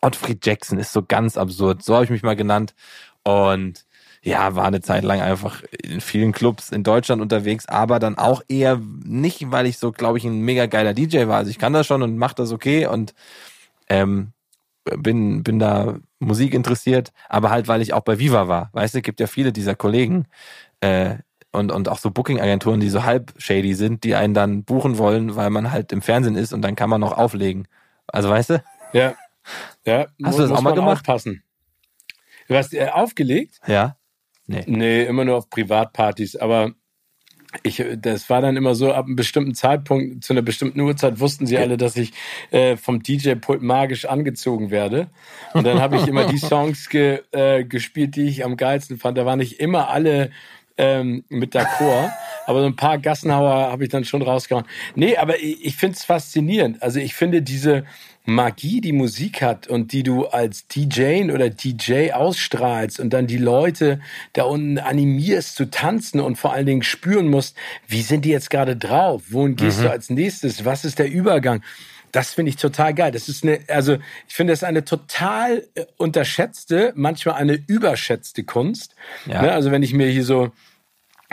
[0.00, 1.82] Ottfried Jackson ist so ganz absurd.
[1.82, 2.74] So habe ich mich mal genannt.
[3.22, 3.84] Und
[4.22, 8.42] ja, war eine Zeit lang einfach in vielen Clubs in Deutschland unterwegs, aber dann auch
[8.48, 11.38] eher nicht, weil ich so, glaube ich, ein mega geiler DJ war.
[11.38, 13.14] Also ich kann das schon und mache das okay und
[13.88, 14.32] ähm,
[14.84, 18.70] bin, bin da Musik interessiert, aber halt, weil ich auch bei Viva war.
[18.72, 20.26] Weißt du, gibt ja viele dieser Kollegen
[20.80, 21.16] äh,
[21.50, 25.34] und, und auch so Booking-Agenturen, die so halb shady sind, die einen dann buchen wollen,
[25.34, 27.66] weil man halt im Fernsehen ist und dann kann man noch auflegen.
[28.06, 28.64] Also weißt du?
[28.92, 29.14] Ja.
[29.84, 31.00] Ja, Hast du das auch mal gemacht?
[31.00, 31.42] Aufpassen.
[32.46, 33.60] Du hast äh, aufgelegt?
[33.66, 33.96] Ja.
[34.52, 34.64] Nee.
[34.66, 36.72] Nee, immer nur auf Privatpartys, aber
[37.62, 41.46] ich, das war dann immer so, ab einem bestimmten Zeitpunkt, zu einer bestimmten Uhrzeit wussten
[41.46, 42.12] sie alle, dass ich
[42.50, 45.08] äh, vom DJ-Pult magisch angezogen werde.
[45.52, 49.18] Und dann habe ich immer die Songs ge, äh, gespielt, die ich am geilsten fand.
[49.18, 50.30] Da waren nicht immer alle
[50.78, 52.10] ähm, mit d'accord,
[52.46, 54.64] aber so ein paar Gassenhauer habe ich dann schon rausgehauen.
[54.94, 56.82] Nee, aber ich, ich finde es faszinierend.
[56.82, 57.84] Also ich finde diese
[58.24, 63.38] Magie, die Musik hat und die du als DJ oder DJ ausstrahlst und dann die
[63.38, 64.00] Leute
[64.32, 67.56] da unten animierst zu tanzen und vor allen Dingen spüren musst,
[67.88, 69.22] wie sind die jetzt gerade drauf?
[69.30, 69.84] Wohin gehst mhm.
[69.84, 70.64] du als nächstes?
[70.64, 71.62] Was ist der Übergang?
[72.12, 73.10] Das finde ich total geil.
[73.10, 73.96] Das ist eine, also
[74.28, 78.94] ich finde das eine total äh, unterschätzte, manchmal eine überschätzte Kunst.
[79.26, 79.42] Ja.
[79.42, 79.52] Ne?
[79.52, 80.52] Also wenn ich mir hier so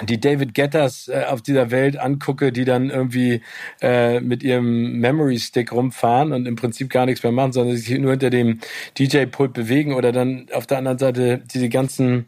[0.04, 3.41] die David Getters äh, auf dieser Welt angucke, die dann irgendwie
[3.82, 7.97] äh, mit ihrem Memory Stick rumfahren und im Prinzip gar nichts mehr machen, sondern sich
[8.00, 8.60] nur hinter dem
[8.97, 12.26] DJ-Pult bewegen oder dann auf der anderen Seite diese ganzen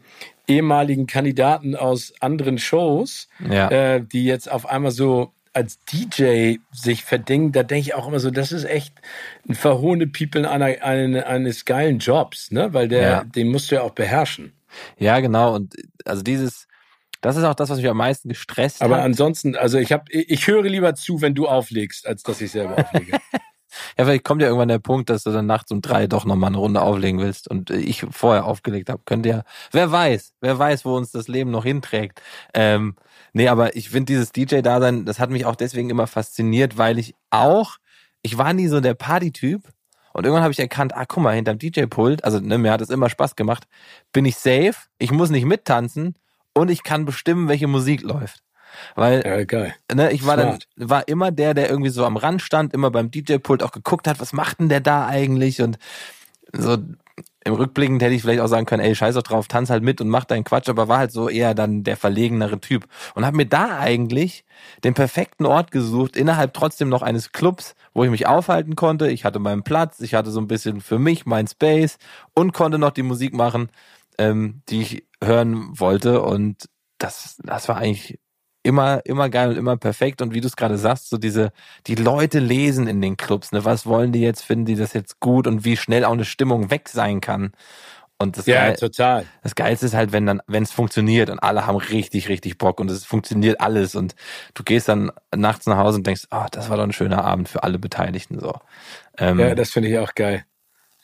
[0.48, 3.70] ehemaligen Kandidaten aus anderen Shows, ja.
[3.70, 8.20] äh, die jetzt auf einmal so als DJ sich verdingen, da denke ich auch immer
[8.20, 8.94] so, das ist echt
[9.48, 12.72] ein verhohne People einer, einer, eines geilen Jobs, ne?
[12.72, 13.24] Weil der, ja.
[13.24, 14.54] den musst du ja auch beherrschen.
[14.98, 15.54] Ja, genau.
[15.54, 15.74] Und
[16.06, 16.68] also dieses,
[17.22, 18.98] das ist auch das, was mich am meisten gestresst Aber hat.
[18.98, 22.50] Aber ansonsten, also ich habe, ich höre lieber zu, wenn du auflegst, als dass ich
[22.50, 23.18] selber auflege.
[23.98, 26.48] ja, vielleicht kommt ja irgendwann der Punkt, dass du dann nachts um drei doch nochmal
[26.48, 29.02] eine Runde auflegen willst und ich vorher aufgelegt habe.
[29.04, 32.20] Könnte ja, wer weiß, wer weiß, wo uns das Leben noch hinträgt.
[32.54, 32.96] Ähm,
[33.32, 37.14] nee, aber ich finde dieses DJ-Dasein, das hat mich auch deswegen immer fasziniert, weil ich
[37.30, 37.76] auch,
[38.22, 39.62] ich war nie so der Party-Typ,
[40.14, 42.90] und irgendwann habe ich erkannt, ah, guck mal, hinterm DJ-Pult, also ne, mir hat es
[42.90, 43.66] immer Spaß gemacht,
[44.12, 46.16] bin ich safe, ich muss nicht mittanzen
[46.54, 48.42] und ich kann bestimmen, welche Musik läuft.
[48.94, 49.22] Weil
[49.90, 49.94] ja.
[49.94, 50.68] Ne, ich war Smart.
[50.76, 54.06] dann war immer der, der irgendwie so am Rand stand, immer beim DJ-Pult auch geguckt
[54.06, 55.78] hat, was macht denn der da eigentlich und
[56.52, 56.78] so
[57.44, 60.00] im Rückblickend hätte ich vielleicht auch sagen können, ey, scheiß doch drauf, tanz halt mit
[60.00, 63.36] und mach deinen Quatsch, aber war halt so eher dann der verlegenere Typ und habe
[63.36, 64.44] mir da eigentlich
[64.84, 69.10] den perfekten Ort gesucht, innerhalb trotzdem noch eines Clubs, wo ich mich aufhalten konnte.
[69.10, 71.98] Ich hatte meinen Platz, ich hatte so ein bisschen für mich mein Space
[72.32, 73.70] und konnte noch die Musik machen
[74.18, 76.22] ähm, die ich hören wollte.
[76.22, 76.66] Und
[76.98, 78.18] das, das war eigentlich
[78.62, 80.22] immer, immer geil und immer perfekt.
[80.22, 81.52] Und wie du es gerade sagst, so diese,
[81.86, 83.64] die Leute lesen in den Clubs, ne?
[83.64, 84.42] Was wollen die jetzt?
[84.42, 85.46] Finden die das jetzt gut?
[85.46, 87.52] Und wie schnell auch eine Stimmung weg sein kann.
[88.22, 89.26] Und das ja, Geil, total.
[89.42, 92.78] Das Geilste ist halt, wenn dann, wenn es funktioniert und alle haben richtig, richtig Bock
[92.78, 94.14] und es funktioniert alles und
[94.54, 97.24] du gehst dann nachts nach Hause und denkst, ah, oh, das war doch ein schöner
[97.24, 98.54] Abend für alle Beteiligten so.
[99.18, 100.44] Ähm, ja, das finde ich auch geil.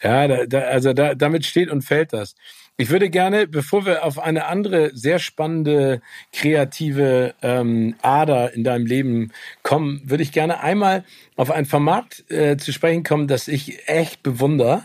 [0.01, 2.37] Ja, da, da, also da, damit steht und fällt das.
[2.81, 6.01] Ich würde gerne, bevor wir auf eine andere sehr spannende
[6.33, 9.33] kreative ähm, Ader in deinem Leben
[9.65, 11.05] kommen, würde ich gerne einmal
[11.35, 14.85] auf ein Format äh, zu sprechen kommen, das ich echt bewundere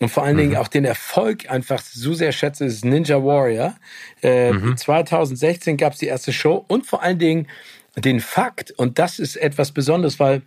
[0.00, 0.40] und vor allen mhm.
[0.40, 3.74] Dingen auch den Erfolg einfach so sehr schätze, ist Ninja Warrior.
[4.22, 4.76] Äh, mhm.
[4.76, 7.48] 2016 gab es die erste Show und vor allen Dingen
[7.96, 10.42] den Fakt, und das ist etwas Besonderes, weil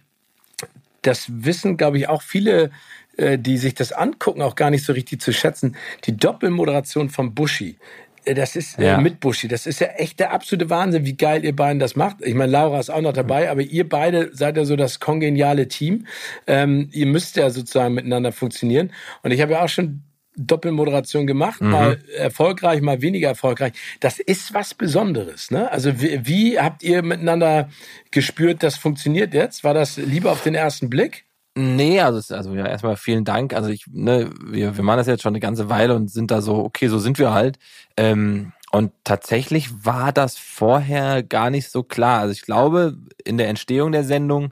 [1.01, 2.69] das wissen, glaube ich, auch viele
[3.17, 5.75] die sich das angucken, auch gar nicht so richtig zu schätzen.
[6.05, 7.77] Die Doppelmoderation von Buschi.
[8.25, 8.97] Äh, das ist äh, ja.
[8.97, 9.47] mit Buschi.
[9.47, 12.17] Das ist ja echt der absolute Wahnsinn, wie geil ihr beiden das macht.
[12.21, 15.67] Ich meine, Laura ist auch noch dabei, aber ihr beide seid ja so das kongeniale
[15.67, 16.07] Team.
[16.47, 18.91] Ähm, ihr müsst ja sozusagen miteinander funktionieren.
[19.21, 20.03] Und ich habe ja auch schon
[20.35, 21.69] Doppelmoderation gemacht, mhm.
[21.69, 23.73] mal erfolgreich, mal weniger erfolgreich.
[23.99, 25.51] Das ist was Besonderes.
[25.51, 25.71] Ne?
[25.71, 27.69] Also wie, wie habt ihr miteinander
[28.09, 29.63] gespürt, das funktioniert jetzt?
[29.63, 31.25] War das lieber auf den ersten Blick?
[31.55, 33.53] Nee, also, also ja, erstmal vielen Dank.
[33.53, 36.41] Also ich, ne, wir, wir machen das jetzt schon eine ganze Weile und sind da
[36.41, 37.59] so, okay, so sind wir halt.
[37.95, 42.21] Ähm, und tatsächlich war das vorher gar nicht so klar.
[42.21, 44.51] Also ich glaube, in der Entstehung der Sendung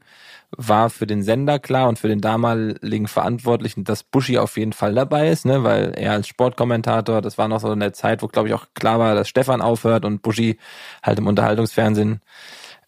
[0.56, 4.94] war für den Sender klar und für den damaligen Verantwortlichen, dass Buschi auf jeden Fall
[4.94, 8.28] dabei ist, ne, weil er als Sportkommentator, das war noch so in der Zeit, wo
[8.28, 10.60] glaube ich auch klar war, dass Stefan aufhört und Buschi
[11.02, 12.22] halt im Unterhaltungsfernsehen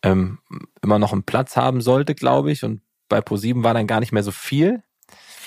[0.04, 0.40] ähm,
[0.84, 2.64] immer noch einen Platz haben sollte, glaube ich.
[2.64, 4.84] Und bei ProSieben war dann gar nicht mehr so viel.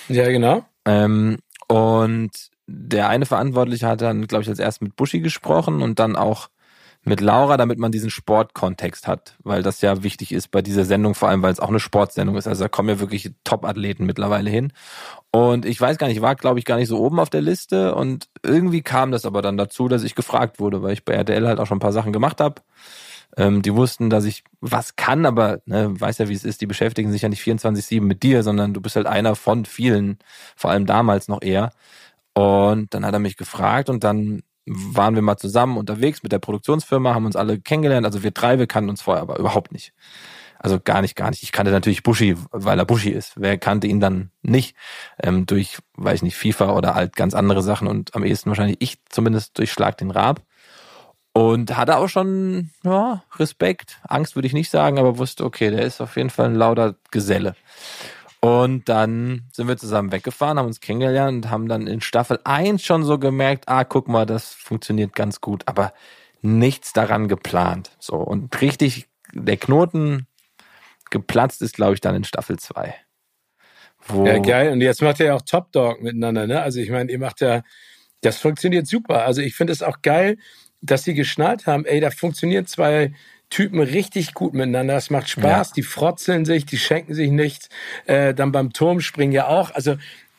[0.09, 0.65] Ja, genau.
[0.85, 1.37] Ähm,
[1.67, 2.31] und
[2.67, 6.49] der eine Verantwortliche hat dann, glaube ich, als erst mit Buschi gesprochen und dann auch
[7.07, 11.15] mit Laura, damit man diesen Sportkontext hat, weil das ja wichtig ist bei dieser Sendung,
[11.15, 12.47] vor allem weil es auch eine Sportsendung ist.
[12.47, 14.73] Also da kommen ja wirklich Top-Athleten mittlerweile hin.
[15.31, 17.95] Und ich weiß gar nicht, war glaube ich gar nicht so oben auf der Liste
[17.95, 21.47] und irgendwie kam das aber dann dazu, dass ich gefragt wurde, weil ich bei RTL
[21.47, 22.61] halt auch schon ein paar Sachen gemacht habe.
[23.35, 26.65] Ähm, die wussten, dass ich was kann, aber ne, weiß ja, wie es ist, die
[26.65, 30.17] beschäftigen sich ja nicht 24-7 mit dir, sondern du bist halt einer von vielen,
[30.55, 31.71] vor allem damals noch eher.
[32.33, 36.39] Und dann hat er mich gefragt und dann waren wir mal zusammen unterwegs mit der
[36.39, 38.05] Produktionsfirma, haben uns alle kennengelernt.
[38.05, 39.93] Also wir drei, wir kannten uns vorher aber überhaupt nicht.
[40.59, 41.43] Also gar nicht, gar nicht.
[41.43, 43.33] Ich kannte natürlich Buschi, weil er Buschi ist.
[43.37, 44.75] Wer kannte ihn dann nicht?
[45.21, 48.77] Ähm, durch, weiß ich nicht, FIFA oder halt ganz andere Sachen und am ehesten wahrscheinlich
[48.79, 50.41] ich zumindest durch Schlag den Rab.
[51.37, 55.83] Und hatte auch schon ja, Respekt, Angst würde ich nicht sagen, aber wusste, okay, der
[55.83, 57.55] ist auf jeden Fall ein lauter Geselle.
[58.39, 62.81] Und dann sind wir zusammen weggefahren, haben uns kennengelernt und haben dann in Staffel 1
[62.81, 65.93] schon so gemerkt, ah, guck mal, das funktioniert ganz gut, aber
[66.41, 67.91] nichts daran geplant.
[67.99, 70.25] So, und richtig der Knoten
[71.11, 72.95] geplatzt ist, glaube ich, dann in Staffel 2.
[74.25, 74.71] ja, geil.
[74.71, 76.63] Und jetzt macht ihr ja auch Top Dog miteinander, ne?
[76.63, 77.61] Also ich meine, ihr macht ja,
[78.21, 79.23] das funktioniert super.
[79.23, 80.37] Also ich finde es auch geil,
[80.81, 83.13] dass sie geschnallt haben, ey, da funktionieren zwei
[83.49, 84.97] Typen richtig gut miteinander.
[84.97, 85.69] Es macht Spaß.
[85.69, 85.73] Ja.
[85.75, 87.69] Die frotzeln sich, die schenken sich nichts.
[88.05, 89.71] Äh, dann beim Turmspringen ja auch.
[89.71, 89.95] Also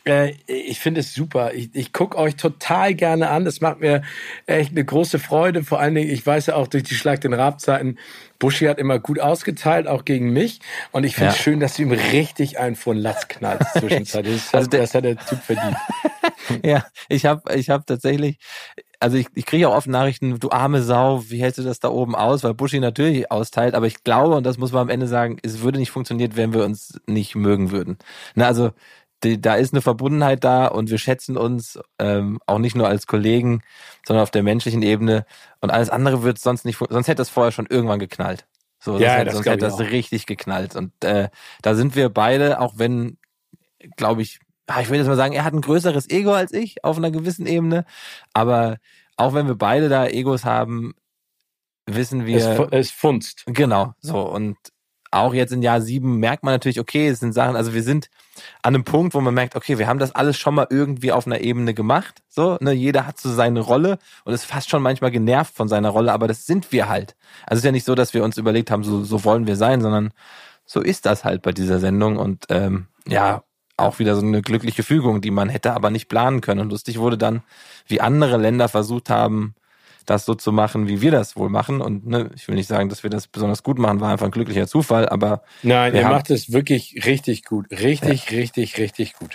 [0.08, 1.52] äh, ich finde es super.
[1.54, 3.44] Ich, ich gucke euch total gerne an.
[3.44, 4.02] Das macht mir
[4.46, 5.62] echt eine große Freude.
[5.64, 7.98] Vor allen Dingen, ich weiß ja auch durch die Schlag den Rabzeiten,
[8.38, 10.60] Buschi hat immer gut ausgeteilt, auch gegen mich.
[10.92, 11.42] Und ich finde es ja.
[11.42, 14.42] schön, dass du ihm richtig einen von Latz knallt zwischenzeitlich.
[14.44, 15.76] Das, also das hat der Typ verdient.
[16.64, 18.38] ja, ich habe ich hab tatsächlich,
[19.00, 21.88] also ich, ich kriege auch oft Nachrichten, du arme Sau, wie hältst du das da
[21.88, 22.44] oben aus?
[22.44, 25.62] Weil Buschi natürlich austeilt, aber ich glaube, und das muss man am Ende sagen, es
[25.62, 27.98] würde nicht funktionieren, wenn wir uns nicht mögen würden.
[28.34, 28.70] Na, also
[29.24, 33.06] die, da ist eine Verbundenheit da und wir schätzen uns ähm, auch nicht nur als
[33.06, 33.62] Kollegen,
[34.06, 35.26] sondern auf der menschlichen Ebene.
[35.60, 38.46] Und alles andere wird sonst nicht, sonst hätte es vorher schon irgendwann geknallt.
[38.80, 40.76] So, sonst ja, hätte, sonst hätte das richtig geknallt.
[40.76, 41.30] Und äh,
[41.62, 43.18] da sind wir beide, auch wenn,
[43.96, 46.84] glaube ich, Ah, ich würde jetzt mal sagen, er hat ein größeres Ego als ich
[46.84, 47.86] auf einer gewissen Ebene.
[48.34, 48.76] Aber
[49.16, 50.94] auch wenn wir beide da Egos haben,
[51.86, 52.36] wissen wir.
[52.36, 53.44] Es, es funzt.
[53.46, 54.20] Genau, so.
[54.20, 54.58] Und
[55.10, 58.10] auch jetzt in Jahr sieben merkt man natürlich, okay, es sind Sachen, also wir sind
[58.62, 61.26] an einem Punkt, wo man merkt, okay, wir haben das alles schon mal irgendwie auf
[61.26, 62.22] einer Ebene gemacht.
[62.28, 65.90] So, ne, jeder hat so seine Rolle und ist fast schon manchmal genervt von seiner
[65.90, 67.16] Rolle, aber das sind wir halt.
[67.46, 69.56] Also es ist ja nicht so, dass wir uns überlegt haben, so, so wollen wir
[69.56, 70.12] sein, sondern
[70.64, 72.18] so ist das halt bei dieser Sendung.
[72.18, 73.42] Und ähm, ja,
[73.76, 76.60] auch wieder so eine glückliche Fügung, die man hätte aber nicht planen können.
[76.60, 77.42] Und lustig wurde dann,
[77.86, 79.54] wie andere Länder versucht haben,
[80.08, 81.80] das so zu machen, wie wir das wohl machen.
[81.80, 84.32] Und ne, ich will nicht sagen, dass wir das besonders gut machen, war einfach ein
[84.32, 85.42] glücklicher Zufall, aber.
[85.62, 87.70] Nein, ihr macht es wirklich richtig gut.
[87.70, 88.38] Richtig, ja.
[88.38, 89.30] richtig, richtig gut.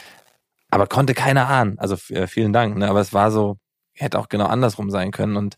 [0.71, 1.77] Aber konnte keiner ahnen.
[1.77, 2.77] Also äh, vielen Dank.
[2.77, 2.89] Ne?
[2.89, 3.57] Aber es war so,
[3.93, 5.37] hätte auch genau andersrum sein können.
[5.37, 5.57] Und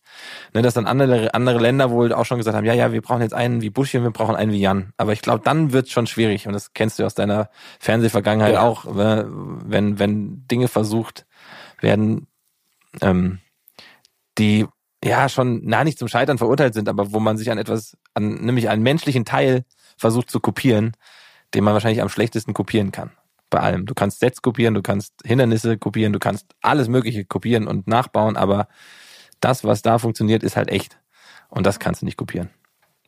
[0.53, 3.21] ne, dass dann andere, andere Länder wohl auch schon gesagt haben, ja, ja, wir brauchen
[3.21, 4.91] jetzt einen wie Buschi und wir brauchen einen wie Jan.
[4.97, 6.47] Aber ich glaube, dann wird's schon schwierig.
[6.47, 7.49] Und das kennst du aus deiner
[7.79, 8.61] Fernsehvergangenheit ja.
[8.61, 11.25] auch, ne, wenn, wenn Dinge versucht
[11.79, 12.27] werden,
[13.01, 13.39] ähm,
[14.37, 14.65] die
[15.05, 18.35] ja schon na nicht zum Scheitern verurteilt sind, aber wo man sich an etwas, an
[18.41, 19.63] nämlich einen menschlichen Teil
[19.97, 20.93] versucht zu kopieren,
[21.53, 23.11] den man wahrscheinlich am schlechtesten kopieren kann
[23.49, 23.85] bei allem.
[23.85, 28.35] Du kannst Sets kopieren, du kannst Hindernisse kopieren, du kannst alles Mögliche kopieren und nachbauen,
[28.35, 28.67] aber
[29.39, 30.99] das, was da funktioniert, ist halt echt.
[31.49, 32.49] Und das kannst du nicht kopieren.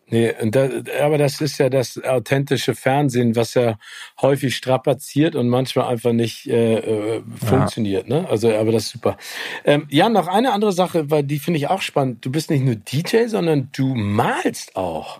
[0.10, 3.78] Nee, das, aber das ist ja das authentische Fernsehen, was ja
[4.22, 8.08] häufig strapaziert und manchmal einfach nicht äh, äh funktioniert.
[8.08, 8.22] Ja.
[8.22, 8.30] Ne?
[8.30, 9.18] Also, aber das ist super.
[9.66, 12.26] Ähm, ja, noch eine andere Sache, weil die finde ich auch spannend.
[12.26, 15.20] Du bist nicht nur DJ, sondern du malst auch.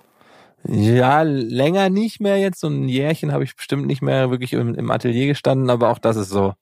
[0.64, 2.62] Ja, länger nicht mehr jetzt.
[2.62, 6.00] So ein Jährchen habe ich bestimmt nicht mehr wirklich im, im, Atelier gestanden, aber auch
[6.00, 6.54] das ist so.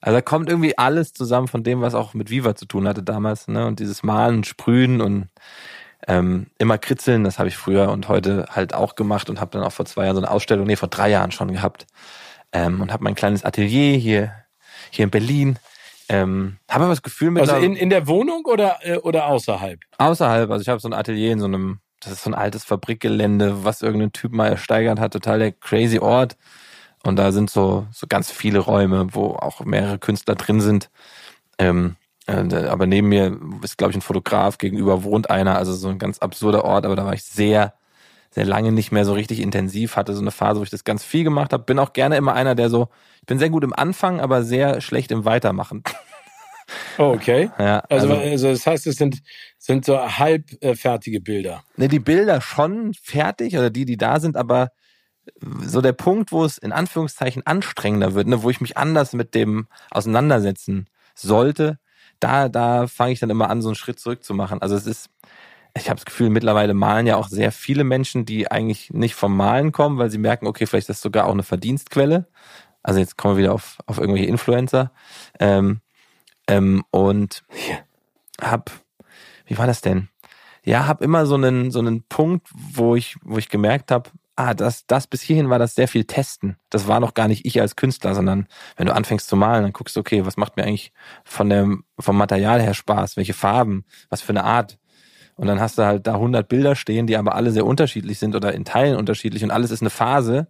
[0.00, 3.02] Also da kommt irgendwie alles zusammen von dem, was auch mit Viva zu tun hatte
[3.02, 3.48] damals.
[3.48, 3.66] Ne?
[3.66, 5.28] Und dieses Malen, Sprühen und
[6.06, 9.62] ähm, immer kritzeln, das habe ich früher und heute halt auch gemacht und habe dann
[9.62, 11.86] auch vor zwei Jahren so eine Ausstellung, nee, vor drei Jahren schon gehabt.
[12.52, 14.32] Ähm, und habe mein kleines Atelier hier,
[14.90, 15.58] hier in Berlin.
[16.08, 17.42] Ähm, habe aber das Gefühl mit.
[17.42, 19.80] Also in, in der Wohnung oder, äh, oder außerhalb?
[19.98, 20.50] Außerhalb.
[20.50, 23.64] Also ich habe so ein Atelier in so einem das ist so ein altes Fabrikgelände,
[23.64, 26.36] was irgendein Typ mal ersteigert hat, total der crazy Ort.
[27.04, 30.90] Und da sind so, so ganz viele Räume, wo auch mehrere Künstler drin sind.
[31.58, 35.88] Ähm, äh, aber neben mir ist, glaube ich, ein Fotograf, gegenüber wohnt einer, also so
[35.88, 37.74] ein ganz absurder Ort, aber da war ich sehr,
[38.30, 41.02] sehr lange nicht mehr so richtig intensiv, hatte so eine Phase, wo ich das ganz
[41.02, 41.64] viel gemacht habe.
[41.64, 42.88] Bin auch gerne immer einer, der so,
[43.20, 45.82] ich bin sehr gut im Anfang, aber sehr schlecht im Weitermachen.
[46.98, 47.50] Oh, okay.
[47.58, 49.22] Ja, also, also, also das heißt, es sind,
[49.56, 51.62] sind so halbfertige Bilder.
[51.76, 54.68] Ne, die Bilder schon fertig oder die, die da sind, aber
[55.62, 59.34] so der Punkt, wo es in Anführungszeichen anstrengender wird, ne, wo ich mich anders mit
[59.34, 61.78] dem auseinandersetzen sollte,
[62.20, 64.60] da, da fange ich dann immer an, so einen Schritt zurück zu machen.
[64.62, 65.10] Also es ist,
[65.76, 69.36] ich habe das Gefühl, mittlerweile malen ja auch sehr viele Menschen, die eigentlich nicht vom
[69.36, 72.26] Malen kommen, weil sie merken, okay, vielleicht ist das sogar auch eine Verdienstquelle.
[72.82, 74.92] Also jetzt kommen wir wieder auf, auf irgendwelche Influencer.
[75.38, 75.80] Ähm,
[76.48, 77.44] ähm, und
[78.40, 78.70] hab,
[79.46, 80.08] wie war das denn?
[80.64, 84.54] Ja, hab immer so einen, so einen Punkt, wo ich, wo ich gemerkt habe, ah,
[84.54, 86.56] das, das bis hierhin war das sehr viel Testen.
[86.70, 89.72] Das war noch gar nicht ich als Künstler, sondern wenn du anfängst zu malen, dann
[89.72, 90.92] guckst du, okay, was macht mir eigentlich
[91.24, 93.16] von dem, vom Material her Spaß?
[93.16, 93.84] Welche Farben?
[94.10, 94.78] Was für eine Art?
[95.34, 98.36] Und dann hast du halt da 100 Bilder stehen, die aber alle sehr unterschiedlich sind
[98.36, 100.46] oder in Teilen unterschiedlich und alles ist eine Phase,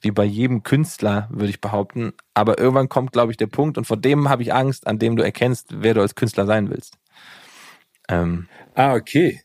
[0.00, 2.12] wie bei jedem Künstler, würde ich behaupten.
[2.34, 5.14] Aber irgendwann kommt, glaube ich, der Punkt und vor dem habe ich Angst, an dem
[5.14, 6.96] du erkennst, wer du als Künstler sein willst.
[8.08, 9.40] Ähm, ah, okay.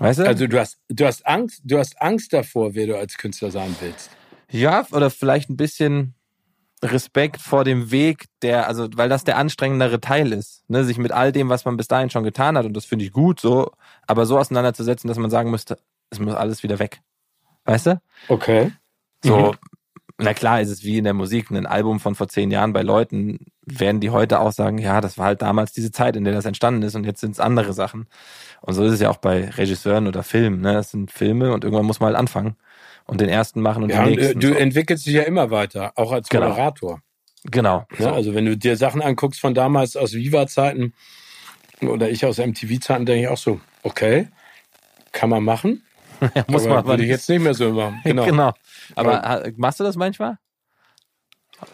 [0.00, 0.26] Weißt du?
[0.26, 3.76] Also du hast, du hast Angst, du hast Angst davor, wer du als Künstler sein
[3.80, 4.10] willst.
[4.50, 6.14] Ja, oder vielleicht ein bisschen
[6.82, 11.12] Respekt vor dem Weg, der, also weil das der anstrengendere Teil ist, ne, sich mit
[11.12, 13.70] all dem, was man bis dahin schon getan hat, und das finde ich gut, so,
[14.06, 15.78] aber so auseinanderzusetzen, dass man sagen müsste,
[16.08, 17.00] es muss alles wieder weg.
[17.64, 18.00] Weißt du?
[18.28, 18.72] Okay.
[19.22, 19.58] So, mhm.
[20.16, 22.82] na klar ist es wie in der Musik, ein Album von vor zehn Jahren bei
[22.82, 23.46] Leuten,
[23.78, 26.44] werden die heute auch sagen, ja, das war halt damals diese Zeit, in der das
[26.44, 28.06] entstanden ist und jetzt sind es andere Sachen.
[28.60, 30.74] Und so ist es ja auch bei Regisseuren oder Filmen, ne?
[30.74, 32.56] Das sind Filme und irgendwann muss man halt anfangen
[33.06, 34.34] und den ersten machen und ja, den nächsten.
[34.34, 34.54] Und, du so.
[34.54, 36.48] entwickelst dich ja immer weiter, auch als genau.
[36.48, 37.00] Moderator.
[37.44, 37.86] Genau.
[37.98, 38.10] Ja, so.
[38.10, 40.94] Also wenn du dir Sachen anguckst von damals aus Viva-Zeiten
[41.80, 44.28] oder ich aus MTV-Zeiten, denke ich auch so, okay,
[45.12, 45.82] kann man machen.
[46.34, 48.00] ja, muss aber man würde ich jetzt nicht mehr so machen.
[48.04, 48.24] Genau.
[48.24, 48.52] genau.
[48.94, 49.12] Aber
[49.46, 49.52] ja.
[49.56, 50.38] machst du das manchmal?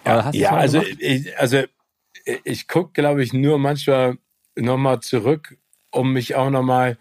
[0.05, 1.65] Ja, ja also, ich, also
[2.45, 4.19] ich gucke, glaube ich, nur manchmal
[4.57, 5.57] nochmal zurück,
[5.91, 6.99] um mich auch nochmal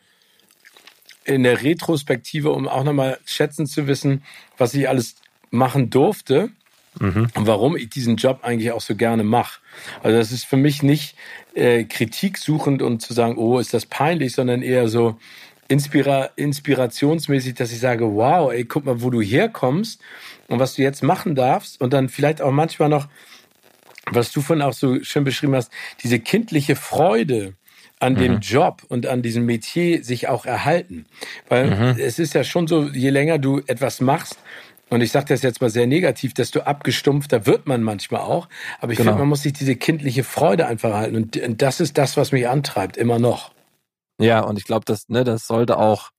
[1.26, 4.24] in der Retrospektive, um auch nochmal schätzen zu wissen,
[4.58, 5.16] was ich alles
[5.50, 6.52] machen durfte
[7.00, 7.28] mhm.
[7.34, 9.60] und warum ich diesen Job eigentlich auch so gerne mache.
[10.04, 11.16] Also das ist für mich nicht
[11.56, 15.18] äh, kritiksuchend und zu sagen, oh, ist das peinlich, sondern eher so
[15.68, 20.00] inspira inspirationsmäßig, dass ich sage, wow, ey, guck mal, wo du herkommst
[20.48, 23.08] und was du jetzt machen darfst und dann vielleicht auch manchmal noch,
[24.12, 25.72] was du vorhin auch so schön beschrieben hast,
[26.04, 27.56] diese kindliche Freude,
[28.00, 28.18] an mhm.
[28.18, 31.06] dem Job und an diesem Metier sich auch erhalten.
[31.48, 32.00] Weil mhm.
[32.00, 34.38] es ist ja schon so, je länger du etwas machst,
[34.90, 38.48] und ich sage das jetzt mal sehr negativ, desto abgestumpfter wird man manchmal auch.
[38.80, 39.12] Aber ich genau.
[39.12, 41.16] finde, man muss sich diese kindliche Freude einfach halten.
[41.16, 43.52] Und das ist das, was mich antreibt, immer noch.
[44.20, 46.12] Ja, und ich glaube, das, ne, das sollte auch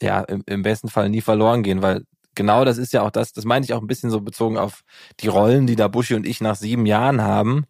[0.00, 2.04] ja im, im besten Fall nie verloren gehen, weil
[2.38, 4.82] genau das ist ja auch das, das meine ich auch ein bisschen so bezogen auf
[5.20, 7.66] die Rollen, die da Buschi und ich nach sieben Jahren haben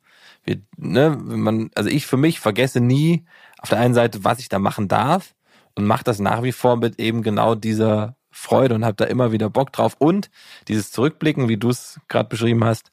[0.48, 3.24] wir, ne, man, also ich für mich vergesse nie
[3.58, 5.34] auf der einen Seite, was ich da machen darf
[5.74, 9.32] und mache das nach wie vor mit eben genau dieser Freude und habe da immer
[9.32, 9.96] wieder Bock drauf.
[9.98, 10.30] Und
[10.68, 12.90] dieses Zurückblicken, wie du es gerade beschrieben hast,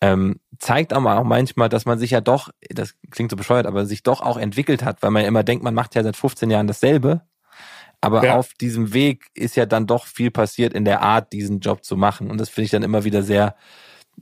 [0.00, 3.84] ähm, zeigt aber auch manchmal, dass man sich ja doch, das klingt so bescheuert, aber
[3.84, 6.50] sich doch auch entwickelt hat, weil man ja immer denkt, man macht ja seit 15
[6.50, 7.22] Jahren dasselbe.
[8.00, 8.36] Aber ja.
[8.36, 11.96] auf diesem Weg ist ja dann doch viel passiert in der Art, diesen Job zu
[11.96, 12.30] machen.
[12.30, 13.56] Und das finde ich dann immer wieder sehr,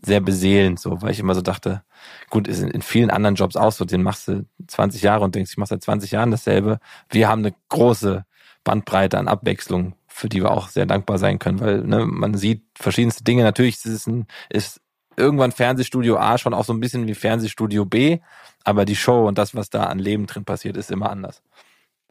[0.03, 1.83] sehr beseelend, so, weil ich immer so dachte,
[2.31, 5.53] gut, ist in, vielen anderen Jobs auch so, den machst du 20 Jahre und denkst,
[5.53, 6.79] ich mache seit 20 Jahren dasselbe.
[7.11, 8.25] Wir haben eine große
[8.65, 12.65] Bandbreite an Abwechslung, für die wir auch sehr dankbar sein können, weil ne, man sieht
[12.75, 13.43] verschiedenste Dinge.
[13.43, 14.81] Natürlich ist es ein, ist
[15.17, 18.19] irgendwann Fernsehstudio A schon auch so ein bisschen wie Fernsehstudio B,
[18.65, 21.43] aber die Show und das, was da an Leben drin passiert, ist immer anders.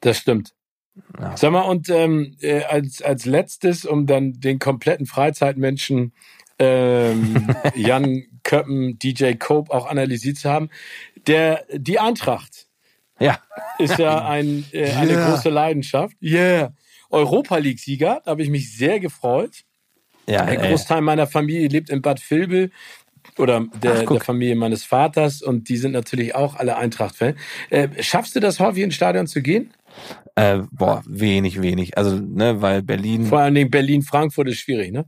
[0.01, 0.53] Das stimmt.
[1.19, 1.35] Ja.
[1.37, 6.13] Sag mal, und ähm, äh, als, als letztes, um dann den kompletten Freizeitmenschen
[6.59, 10.69] ähm, Jan Köppen, DJ Cope auch analysiert zu haben.
[11.27, 12.67] Der, die Eintracht
[13.19, 13.39] ja.
[13.79, 15.29] ist ja ein, äh, eine yeah.
[15.29, 16.15] große Leidenschaft.
[16.21, 16.73] Yeah.
[17.09, 19.63] Europa League-Sieger, da habe ich mich sehr gefreut.
[20.27, 22.71] Ja, ein Großteil meiner Familie lebt in Bad Vilbel
[23.37, 27.35] oder der, Ach, der, Familie meines Vaters und die sind natürlich auch alle Eintracht-Fan.
[27.69, 29.71] Äh, schaffst du das häufig ins Stadion zu gehen?
[30.35, 31.97] Äh, boah, wenig, wenig.
[31.97, 33.25] Also, ne, weil Berlin.
[33.25, 35.05] Vor allen Dingen Berlin-Frankfurt ist schwierig, ne?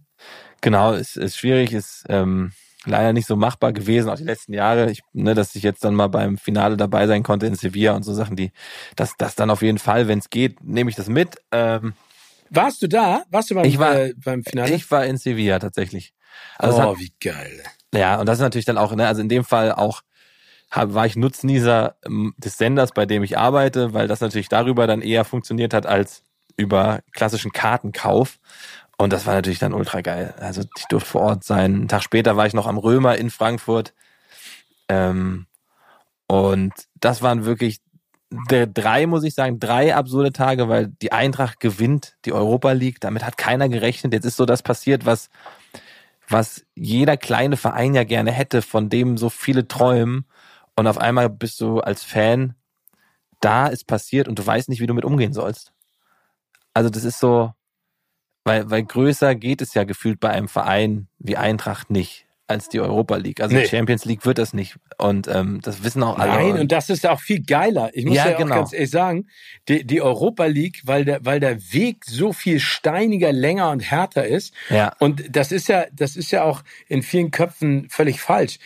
[0.62, 2.54] Genau, ist, ist schwierig, ist ähm,
[2.86, 4.90] leider nicht so machbar gewesen, auch die letzten Jahre.
[4.90, 8.04] Ich, ne, dass ich jetzt dann mal beim Finale dabei sein konnte in Sevilla und
[8.04, 8.52] so Sachen, die,
[8.96, 11.36] das, das dann auf jeden Fall, wenn es geht, nehme ich das mit.
[11.52, 11.94] Ähm,
[12.50, 13.24] Warst du da?
[13.30, 14.74] Warst du beim, ich war, äh, beim Finale?
[14.74, 16.14] Ich war in Sevilla tatsächlich.
[16.58, 17.64] Also oh, hat, wie geil.
[17.94, 20.02] Ja, und das ist natürlich dann auch, ne, also in dem Fall auch
[20.70, 24.88] hab, war ich Nutznießer ähm, des Senders, bei dem ich arbeite, weil das natürlich darüber
[24.88, 26.24] dann eher funktioniert hat als
[26.58, 28.40] über klassischen Kartenkauf.
[28.98, 30.34] Und das war natürlich dann ultra geil.
[30.40, 31.76] Also ich durfte vor Ort sein.
[31.76, 33.94] Einen Tag später war ich noch am Römer in Frankfurt.
[34.90, 35.46] Ähm,
[36.26, 37.80] und das waren wirklich
[38.30, 43.00] drei, muss ich sagen, drei absurde Tage, weil die Eintracht gewinnt die Europa League.
[43.00, 44.14] Damit hat keiner gerechnet.
[44.14, 45.30] Jetzt ist so das passiert, was,
[46.28, 50.26] was jeder kleine Verein ja gerne hätte, von dem so viele träumen.
[50.78, 52.56] Und auf einmal bist du als Fan,
[53.42, 55.74] da ist passiert und du weißt nicht, wie du mit umgehen sollst.
[56.74, 57.52] Also das ist so,
[58.46, 62.80] weil, weil größer geht es ja gefühlt bei einem Verein wie Eintracht nicht als die
[62.80, 63.42] Europa League.
[63.42, 63.68] Also nee.
[63.68, 64.78] Champions League wird das nicht.
[64.98, 66.32] Und ähm, das wissen auch alle.
[66.32, 67.90] Nein, und das ist auch viel geiler.
[67.94, 68.54] Ich muss ja, ja genau.
[68.54, 69.28] auch ganz ehrlich sagen,
[69.68, 74.26] die, die Europa League, weil der, weil der Weg so viel steiniger, länger und härter
[74.26, 74.54] ist.
[74.70, 74.94] Ja.
[75.00, 78.60] Und das ist ja, das ist ja auch in vielen Köpfen völlig falsch.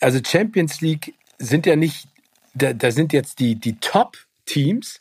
[0.00, 2.06] Also Champions League sind ja nicht,
[2.54, 5.00] da, da sind jetzt die, die Top-Teams,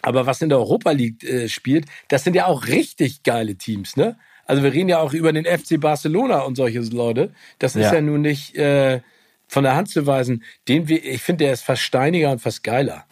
[0.00, 3.96] aber was in der Europa League äh, spielt, das sind ja auch richtig geile Teams,
[3.96, 4.16] ne?
[4.44, 7.32] Also wir reden ja auch über den FC Barcelona und solche Leute.
[7.60, 9.00] Das ist ja, ja nun nicht äh,
[9.46, 10.42] von der Hand zu weisen.
[10.66, 13.04] Den wir, ich finde, der ist fast steiniger und fast geiler.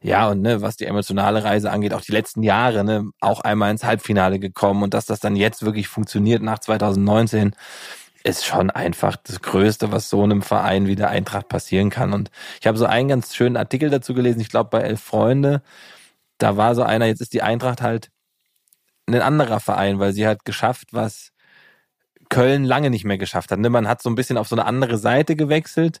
[0.00, 3.70] Ja, und ne, was die emotionale Reise angeht, auch die letzten Jahre, ne, auch einmal
[3.70, 7.52] ins Halbfinale gekommen und dass das dann jetzt wirklich funktioniert nach 2019,
[8.28, 12.12] ist schon einfach das Größte, was so einem Verein wie der Eintracht passieren kann.
[12.12, 15.62] Und ich habe so einen ganz schönen Artikel dazu gelesen, ich glaube bei Elf Freunde,
[16.38, 18.10] da war so einer, jetzt ist die Eintracht halt
[19.06, 21.32] ein anderer Verein, weil sie hat geschafft, was
[22.28, 23.58] Köln lange nicht mehr geschafft hat.
[23.58, 23.70] Ne?
[23.70, 26.00] Man hat so ein bisschen auf so eine andere Seite gewechselt.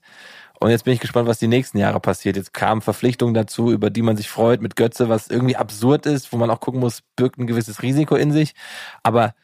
[0.60, 2.36] Und jetzt bin ich gespannt, was die nächsten Jahre passiert.
[2.36, 6.32] Jetzt kamen Verpflichtungen dazu, über die man sich freut mit Götze, was irgendwie absurd ist,
[6.32, 8.54] wo man auch gucken muss, birgt ein gewisses Risiko in sich.
[9.02, 9.34] Aber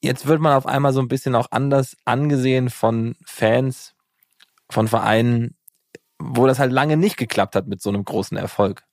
[0.00, 3.94] jetzt wird man auf einmal so ein bisschen auch anders angesehen von Fans,
[4.70, 5.56] von Vereinen,
[6.18, 8.84] wo das halt lange nicht geklappt hat mit so einem großen Erfolg.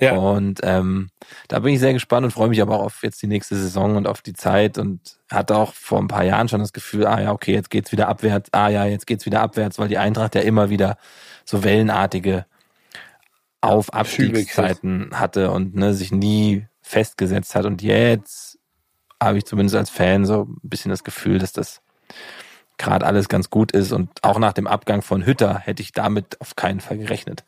[0.00, 0.14] Ja.
[0.14, 1.10] Und ähm,
[1.48, 3.96] da bin ich sehr gespannt und freue mich aber auch auf jetzt die nächste Saison
[3.96, 7.20] und auf die Zeit und hatte auch vor ein paar Jahren schon das Gefühl, ah
[7.20, 10.34] ja, okay, jetzt geht's wieder abwärts, ah ja, jetzt geht's wieder abwärts, weil die Eintracht
[10.34, 10.98] ja immer wieder
[11.44, 12.46] so wellenartige
[13.60, 17.64] Auf Abstiegszeiten hatte und ne, sich nie festgesetzt hat.
[17.64, 18.53] Und jetzt
[19.22, 21.80] habe ich zumindest als Fan so ein bisschen das Gefühl, dass das
[22.78, 23.92] gerade alles ganz gut ist.
[23.92, 27.44] Und auch nach dem Abgang von Hütter hätte ich damit auf keinen Fall gerechnet.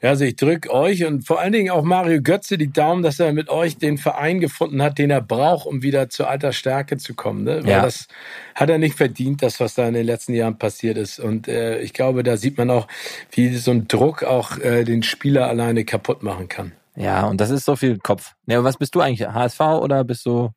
[0.00, 3.18] Ja, also ich drücke euch und vor allen Dingen auch Mario Götze die Daumen, dass
[3.18, 6.98] er mit euch den Verein gefunden hat, den er braucht, um wieder zur alter Stärke
[6.98, 7.42] zu kommen.
[7.42, 7.64] Ne?
[7.64, 7.82] Weil ja.
[7.82, 8.06] das
[8.54, 11.18] hat er nicht verdient, das, was da in den letzten Jahren passiert ist.
[11.18, 12.86] Und äh, ich glaube, da sieht man auch,
[13.32, 16.72] wie so ein Druck auch äh, den Spieler alleine kaputt machen kann.
[16.98, 18.34] Ja, und das ist so viel Kopf.
[18.46, 19.28] Ja, was bist du eigentlich?
[19.28, 20.50] HSV oder bist du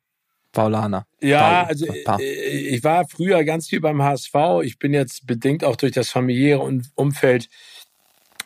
[0.50, 1.06] Paulaner.
[1.20, 4.34] Ja, Paul, also äh, ich war früher ganz viel beim HSV.
[4.62, 6.60] Ich bin jetzt bedingt auch durch das familiäre
[6.94, 7.48] Umfeld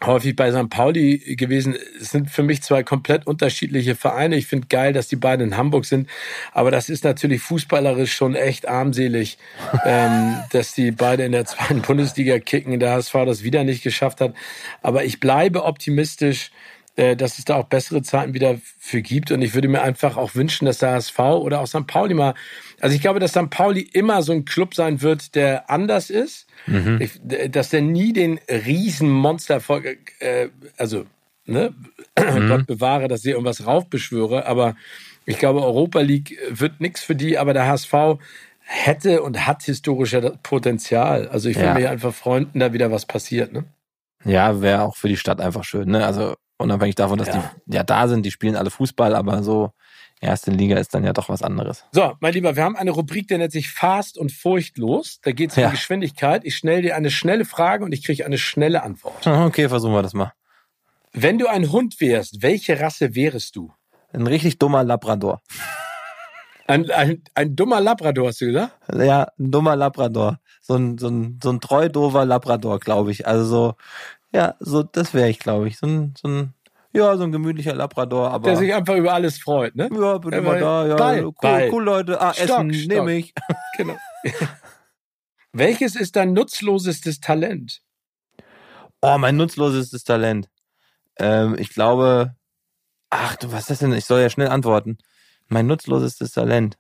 [0.05, 0.69] häufig bei St.
[0.69, 1.75] Pauli gewesen.
[2.01, 4.37] Es sind für mich zwei komplett unterschiedliche Vereine.
[4.37, 6.09] Ich finde geil, dass die beiden in Hamburg sind.
[6.53, 9.39] Aber das ist natürlich fußballerisch schon echt armselig,
[9.85, 14.21] ähm, dass die beide in der zweiten Bundesliga kicken, der HSV das wieder nicht geschafft
[14.21, 14.35] hat.
[14.83, 16.51] Aber ich bleibe optimistisch,
[16.97, 19.31] dass es da auch bessere Zeiten wieder für gibt.
[19.31, 21.87] Und ich würde mir einfach auch wünschen, dass der HSV oder auch St.
[21.87, 22.35] Pauli mal,
[22.81, 23.51] also ich glaube, dass St.
[23.51, 26.99] Pauli immer so ein Club sein wird, der anders ist, mhm.
[27.01, 27.21] ich,
[27.51, 31.05] dass der nie den riesen Monstererfolg, äh, also
[31.45, 31.75] ne,
[32.19, 32.49] mhm.
[32.49, 34.75] Gott bewahre, dass ich irgendwas raufbeschwöre, aber
[35.27, 38.19] ich glaube, Europa League wird nichts für die, aber der HSV
[38.61, 41.29] hätte und hat historischer Potenzial.
[41.29, 41.75] Also ich würde ja.
[41.75, 43.53] mich einfach freuen, da wieder was passiert.
[43.53, 43.65] Ne?
[44.25, 45.91] Ja, wäre auch für die Stadt einfach schön.
[45.91, 46.05] Ne?
[46.05, 47.53] Also Unabhängig davon, dass ja.
[47.67, 49.73] die ja da sind, die spielen alle Fußball, aber so
[50.21, 51.85] erste Liga ist dann ja doch was anderes.
[51.93, 55.21] So, mein Lieber, wir haben eine Rubrik, die nennt sich Fast und Furchtlos.
[55.23, 55.71] Da geht es um ja.
[55.71, 56.45] Geschwindigkeit.
[56.45, 59.27] Ich stelle dir eine schnelle Frage und ich kriege eine schnelle Antwort.
[59.27, 60.33] Okay, versuchen wir das mal.
[61.13, 63.73] Wenn du ein Hund wärst, welche Rasse wärst du?
[64.13, 65.41] Ein richtig dummer Labrador.
[66.67, 68.77] Ein, ein, ein dummer Labrador, hast du gesagt?
[68.93, 70.41] Ja, ein dummer Labrador.
[70.61, 73.27] So ein, so ein, so ein treu dover Labrador, glaube ich.
[73.27, 73.75] Also so,
[74.33, 75.79] ja, so, das wäre ich, glaube ich.
[75.79, 76.55] So ein, so ein,
[76.93, 78.45] ja, so ein gemütlicher Labrador, aber.
[78.45, 79.89] Der sich einfach über alles freut, ne?
[79.93, 80.97] Ja, bin immer da, ja.
[80.97, 81.71] Ball, cool, Ball.
[81.71, 82.21] cool, Leute.
[82.21, 83.35] Ah, Stock, Essen nehme ich.
[83.77, 83.97] Genau.
[85.53, 87.83] Welches ist dein nutzlosestes Talent?
[89.03, 90.49] Oh, mein nutzlosestes Talent.
[91.19, 92.35] Ähm, ich glaube,
[93.11, 93.93] ach du, was ist das denn?
[93.93, 94.99] Ich soll ja schnell antworten.
[95.49, 96.77] Mein nutzlosestes Talent.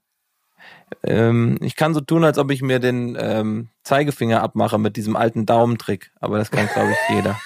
[1.02, 5.16] Ähm, ich kann so tun, als ob ich mir den ähm, Zeigefinger abmache mit diesem
[5.16, 7.40] alten Daumentrick, aber das kann, glaube ich, jeder.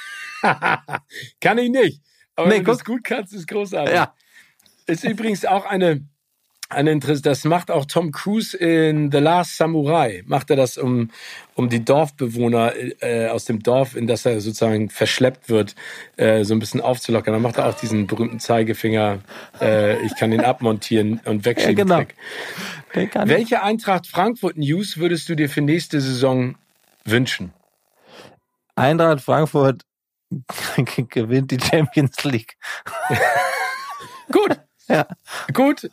[1.41, 2.03] kann ich nicht.
[2.37, 3.95] Aber nee, wenn du es gut kannst, ist großartig.
[3.95, 4.15] Ja.
[4.87, 6.07] Ist übrigens auch eine
[6.71, 11.11] eine Interesse, das macht auch Tom Cruise in The Last Samurai, macht er das, um,
[11.55, 15.75] um die Dorfbewohner äh, aus dem Dorf, in das er sozusagen verschleppt wird,
[16.17, 17.35] äh, so ein bisschen aufzulockern.
[17.35, 19.19] Dann macht er auch diesen berühmten Zeigefinger,
[19.61, 21.89] äh, ich kann den abmontieren und wegschieben.
[21.89, 22.05] Ja,
[22.95, 23.29] genau.
[23.29, 26.57] Welche Eintracht Frankfurt News würdest du dir für nächste Saison
[27.05, 27.53] wünschen?
[28.77, 29.83] Eintracht Frankfurt
[31.09, 32.57] gewinnt die Champions League.
[34.33, 34.61] Gut.
[34.89, 35.07] Ja.
[35.53, 35.89] Gut,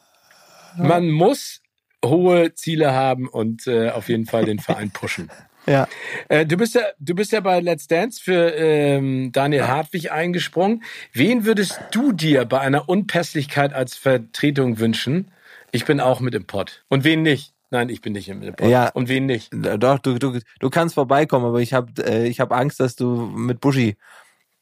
[0.78, 1.62] man muss
[2.06, 5.30] hohe Ziele haben und äh, auf jeden Fall den Verein pushen.
[5.70, 5.86] Ja.
[6.30, 10.82] Äh, du bist ja, du bist ja bei Let's Dance für ähm, Daniel Hartwig eingesprungen.
[11.12, 15.30] Wen würdest du dir bei einer Unpässlichkeit als Vertretung wünschen?
[15.74, 16.86] Ich bin auch mit im Pott.
[16.88, 17.52] Und wen nicht?
[17.70, 18.66] Nein, ich bin nicht im Pott.
[18.70, 18.88] Ja.
[18.92, 19.50] Und wen nicht?
[19.54, 23.26] Doch, du, du, du kannst vorbeikommen, aber ich habe äh, ich hab Angst, dass du
[23.26, 23.98] mit Buschi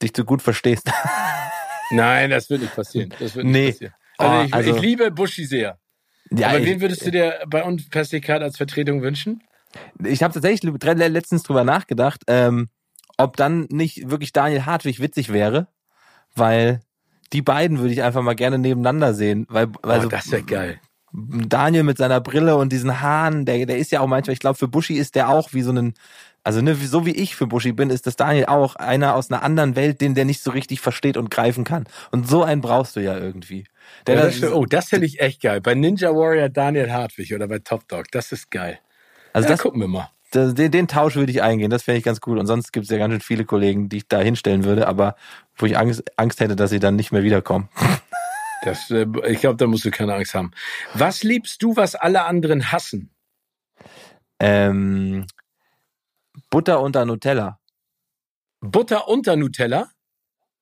[0.02, 0.92] dich zu gut verstehst.
[1.92, 3.14] Nein, das wird nicht passieren.
[3.20, 3.72] Das wird nicht Nee.
[3.72, 3.94] passieren.
[4.18, 5.78] Also, Oh, ich, also- ich liebe Buschi sehr.
[6.32, 9.42] Ja, Aber ich, wen würdest du dir bei Unpässlichkeit als Vertretung wünschen?
[10.04, 12.70] ich habe tatsächlich letztens drüber nachgedacht, ähm,
[13.18, 15.68] ob dann nicht wirklich Daniel Hartwig witzig wäre,
[16.36, 16.82] weil
[17.34, 20.80] die beiden würde ich einfach mal gerne nebeneinander sehen, weil also oh, das wäre geil.
[21.12, 24.58] Daniel mit seiner Brille und diesen Haaren, der, der ist ja auch manchmal, ich glaube,
[24.58, 25.94] für Buschi ist der auch wie so ein,
[26.44, 29.42] also ne, so wie ich für Buschi bin, ist das Daniel auch einer aus einer
[29.42, 31.86] anderen Welt, den der nicht so richtig versteht und greifen kann.
[32.12, 33.64] Und so einen brauchst du ja irgendwie.
[34.08, 35.62] Der Ja, das- das oh, das finde ich echt geil.
[35.62, 38.06] Bei Ninja Warrior Daniel Hartwig oder bei Top Dog.
[38.12, 38.80] Das ist geil.
[39.34, 40.10] also ja, das, gucken wir mal.
[40.32, 42.38] das, den, den Tausch würde ich eingehen, das fände ich ganz cool.
[42.38, 45.16] Und sonst gibt es ja ganz schön viele Kollegen, die ich da hinstellen würde, aber
[45.58, 47.70] wo ich Angst, Angst hätte, dass sie dann nicht mehr wiederkommen.
[48.64, 50.50] Das, äh, ich glaube, da musst du keine Angst haben.
[50.96, 53.12] Was liebst du, was alle anderen hassen?
[54.40, 55.28] Ähm,
[56.50, 57.60] Butter unter Nutella.
[58.62, 59.90] Butter unter Nutella?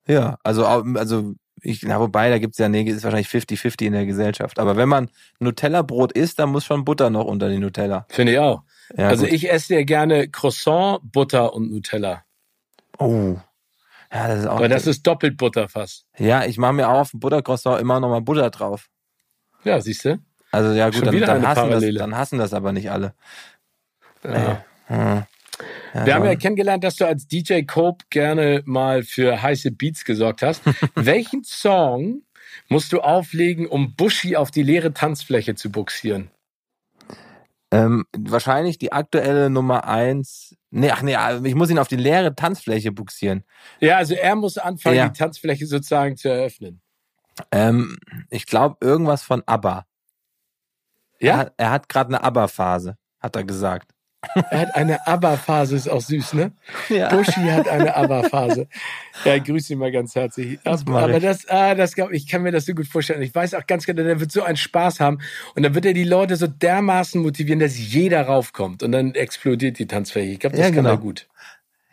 [0.05, 4.05] Ja, also, also ich, na, wobei, da gibt's ja, nee, ist wahrscheinlich 50-50 in der
[4.05, 4.59] Gesellschaft.
[4.59, 8.05] Aber wenn man Nutella-Brot isst, dann muss schon Butter noch unter die Nutella.
[8.09, 8.63] Finde ich auch.
[8.97, 9.33] Ja, also gut.
[9.33, 12.23] ich esse ja gerne Croissant, Butter und Nutella.
[12.97, 13.37] Oh.
[14.11, 14.59] Ja, das ist auch.
[14.59, 16.05] Weil das ist doppelt Butter fast.
[16.17, 18.89] ja, ich mache mir auch auf dem Buttercroissant immer noch mal Butter drauf.
[19.63, 20.19] Ja, siehst du?
[20.51, 23.15] Also ja gut, dann, dann, hassen das, dann hassen das aber nicht alle.
[24.23, 24.63] Ja.
[24.87, 25.23] Hm.
[25.93, 30.05] Ja, Wir haben ja kennengelernt, dass du als DJ Cope gerne mal für heiße Beats
[30.05, 30.61] gesorgt hast.
[30.95, 32.23] Welchen Song
[32.69, 36.29] musst du auflegen, um Bushy auf die leere Tanzfläche zu buxieren?
[37.71, 40.55] ähm, wahrscheinlich die aktuelle Nummer eins.
[40.69, 43.43] Nee, ach nee, ich muss ihn auf die leere Tanzfläche buxieren.
[43.79, 45.09] Ja, also er muss anfangen, Ja.
[45.09, 46.81] die Tanzfläche sozusagen zu eröffnen.
[47.51, 47.97] Ähm,
[48.29, 49.87] ich glaube irgendwas von ABBA.
[51.19, 53.92] Er Ja, hat, er hat gerade eine ABBA-Phase, hat er gesagt.
[54.49, 56.51] Er hat eine ABBA-Phase, ist auch süß, ne?
[56.89, 57.09] Ja.
[57.09, 58.67] Bushy hat eine ABBA-Phase.
[59.25, 60.59] Ja, grüße ihn mal ganz herzlich.
[60.63, 61.23] Das Aber ich.
[61.23, 63.21] das, ah, das ich kann mir das so gut vorstellen.
[63.21, 65.19] Ich weiß auch ganz genau, der wird so einen Spaß haben.
[65.55, 68.83] Und dann wird er die Leute so dermaßen motivieren, dass jeder raufkommt.
[68.83, 70.31] Und dann explodiert die Tanzfläche.
[70.31, 70.89] Ich glaube, das Ja, kann genau.
[70.91, 71.27] er gut.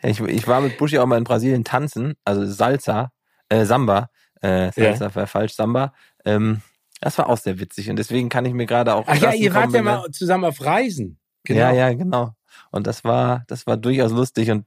[0.03, 3.11] Ich, ich war mit Buschi auch mal in Brasilien tanzen, also Salsa,
[3.49, 4.09] äh, Samba,
[4.41, 5.93] äh, Salsa war falsch, Samba.
[6.25, 6.61] Ähm,
[7.01, 9.05] das war auch sehr witzig und deswegen kann ich mir gerade auch.
[9.07, 9.85] Ach ja, ihr wart ja kombinieren.
[10.01, 11.17] mal zusammen auf Reisen.
[11.43, 11.59] Genau.
[11.59, 12.35] Ja, ja, genau.
[12.71, 14.65] Und das war, das war durchaus lustig und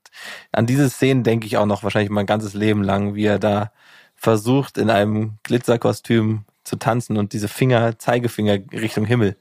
[0.53, 3.72] an diese Szenen denke ich auch noch wahrscheinlich mein ganzes Leben lang, wie er da
[4.14, 9.37] versucht in einem Glitzerkostüm zu tanzen und diese Finger, Zeigefinger Richtung Himmel.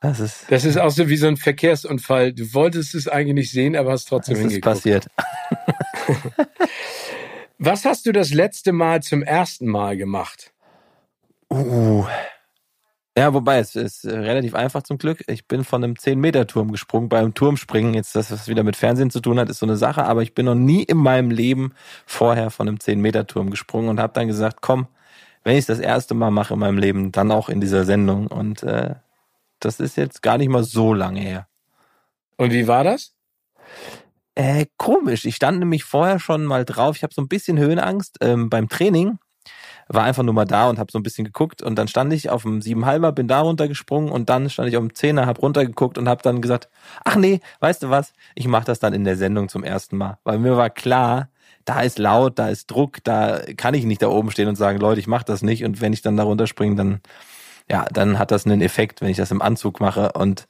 [0.00, 2.32] Das ist, Das ist auch so wie so ein Verkehrsunfall.
[2.32, 4.74] Du wolltest es eigentlich nicht sehen, aber hast trotzdem das ist hingeguckt.
[4.74, 5.06] passiert.
[7.58, 10.52] Was hast du das letzte Mal zum ersten Mal gemacht?
[11.50, 12.06] Uh.
[13.18, 15.24] Ja, wobei es ist äh, relativ einfach zum Glück.
[15.26, 17.08] Ich bin von einem 10-Meter-Turm gesprungen.
[17.08, 20.04] Beim Turmspringen, jetzt das, was wieder mit Fernsehen zu tun hat, ist so eine Sache,
[20.04, 21.72] aber ich bin noch nie in meinem Leben
[22.06, 24.86] vorher von einem 10-Meter-Turm gesprungen und habe dann gesagt, komm,
[25.42, 28.28] wenn ich es das erste Mal mache in meinem Leben, dann auch in dieser Sendung.
[28.28, 28.94] Und äh,
[29.58, 31.48] das ist jetzt gar nicht mal so lange her.
[32.36, 33.16] Und wie war das?
[34.36, 35.24] Äh, komisch.
[35.24, 36.94] Ich stand nämlich vorher schon mal drauf.
[36.94, 39.18] Ich habe so ein bisschen Höhenangst ähm, beim Training.
[39.88, 42.28] War einfach nur mal da und habe so ein bisschen geguckt und dann stand ich
[42.28, 45.96] auf dem Siebenhalber, bin da runtergesprungen und dann stand ich auf dem Zehner, hab runtergeguckt
[45.96, 46.68] und habe dann gesagt,
[47.04, 50.18] ach nee, weißt du was, ich mache das dann in der Sendung zum ersten Mal,
[50.24, 51.30] weil mir war klar,
[51.64, 54.78] da ist laut, da ist Druck, da kann ich nicht da oben stehen und sagen,
[54.78, 57.00] Leute, ich mache das nicht und wenn ich dann da runterspringe, dann
[57.70, 60.48] ja, dann hat das einen Effekt, wenn ich das im Anzug mache und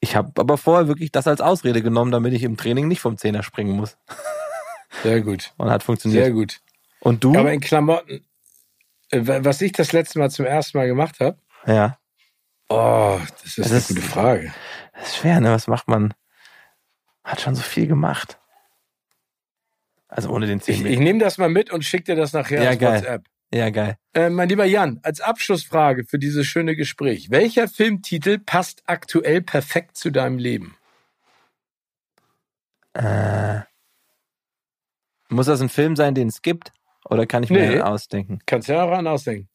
[0.00, 3.16] ich habe aber vorher wirklich das als Ausrede genommen, damit ich im Training nicht vom
[3.16, 3.96] Zehner springen muss.
[5.02, 5.52] Sehr gut.
[5.56, 6.24] Und hat funktioniert.
[6.24, 6.60] Sehr gut.
[7.00, 7.36] Und du?
[7.36, 8.24] Aber in Klamotten,
[9.12, 11.98] was ich das letzte Mal zum ersten Mal gemacht habe, ja.
[12.68, 14.52] oh, das ist Das eine ist- gute Frage.
[14.94, 15.50] Das ist schwer, ne?
[15.52, 16.14] Was macht man?
[17.24, 18.38] Hat schon so viel gemacht.
[20.08, 22.62] Also ohne den Ich, 10 ich nehme das mal mit und schicke dir das nachher
[22.62, 23.00] Ja, als geil.
[23.00, 23.24] WhatsApp.
[23.52, 23.96] Ja, geil.
[24.14, 27.30] Äh, mein lieber Jan, als Abschlussfrage für dieses schöne Gespräch.
[27.30, 30.76] Welcher Filmtitel passt aktuell perfekt zu deinem Leben?
[32.94, 33.60] Äh,
[35.28, 36.72] muss das ein Film sein, den es gibt?
[37.08, 37.66] Oder kann ich mir Nee.
[37.74, 38.38] einen ausdenken?
[38.46, 39.48] Kannst ja auch an ausdenken.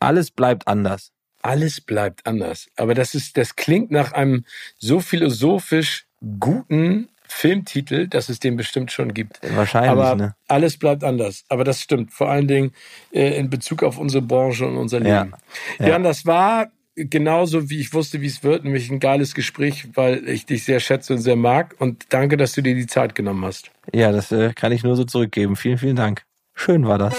[0.00, 1.12] Alles bleibt anders.
[1.42, 2.68] Alles bleibt anders.
[2.76, 4.44] Aber das ist, das klingt nach einem
[4.78, 6.06] so philosophisch
[6.38, 9.40] guten Filmtitel, dass es den bestimmt schon gibt.
[9.56, 10.34] Wahrscheinlich, Aber ne?
[10.48, 11.44] alles bleibt anders.
[11.48, 12.12] Aber das stimmt.
[12.12, 12.72] Vor allen Dingen
[13.12, 15.00] äh, in Bezug auf unsere Branche und unser.
[15.00, 15.32] Leben.
[15.78, 15.88] Ja.
[15.88, 20.28] Jan, das war genauso, wie ich wusste, wie es wird, nämlich ein geiles Gespräch, weil
[20.28, 21.74] ich dich sehr schätze und sehr mag.
[21.78, 23.70] Und danke, dass du dir die Zeit genommen hast.
[23.94, 25.56] Ja, das äh, kann ich nur so zurückgeben.
[25.56, 26.22] Vielen, vielen Dank.
[26.54, 27.14] Schön war das.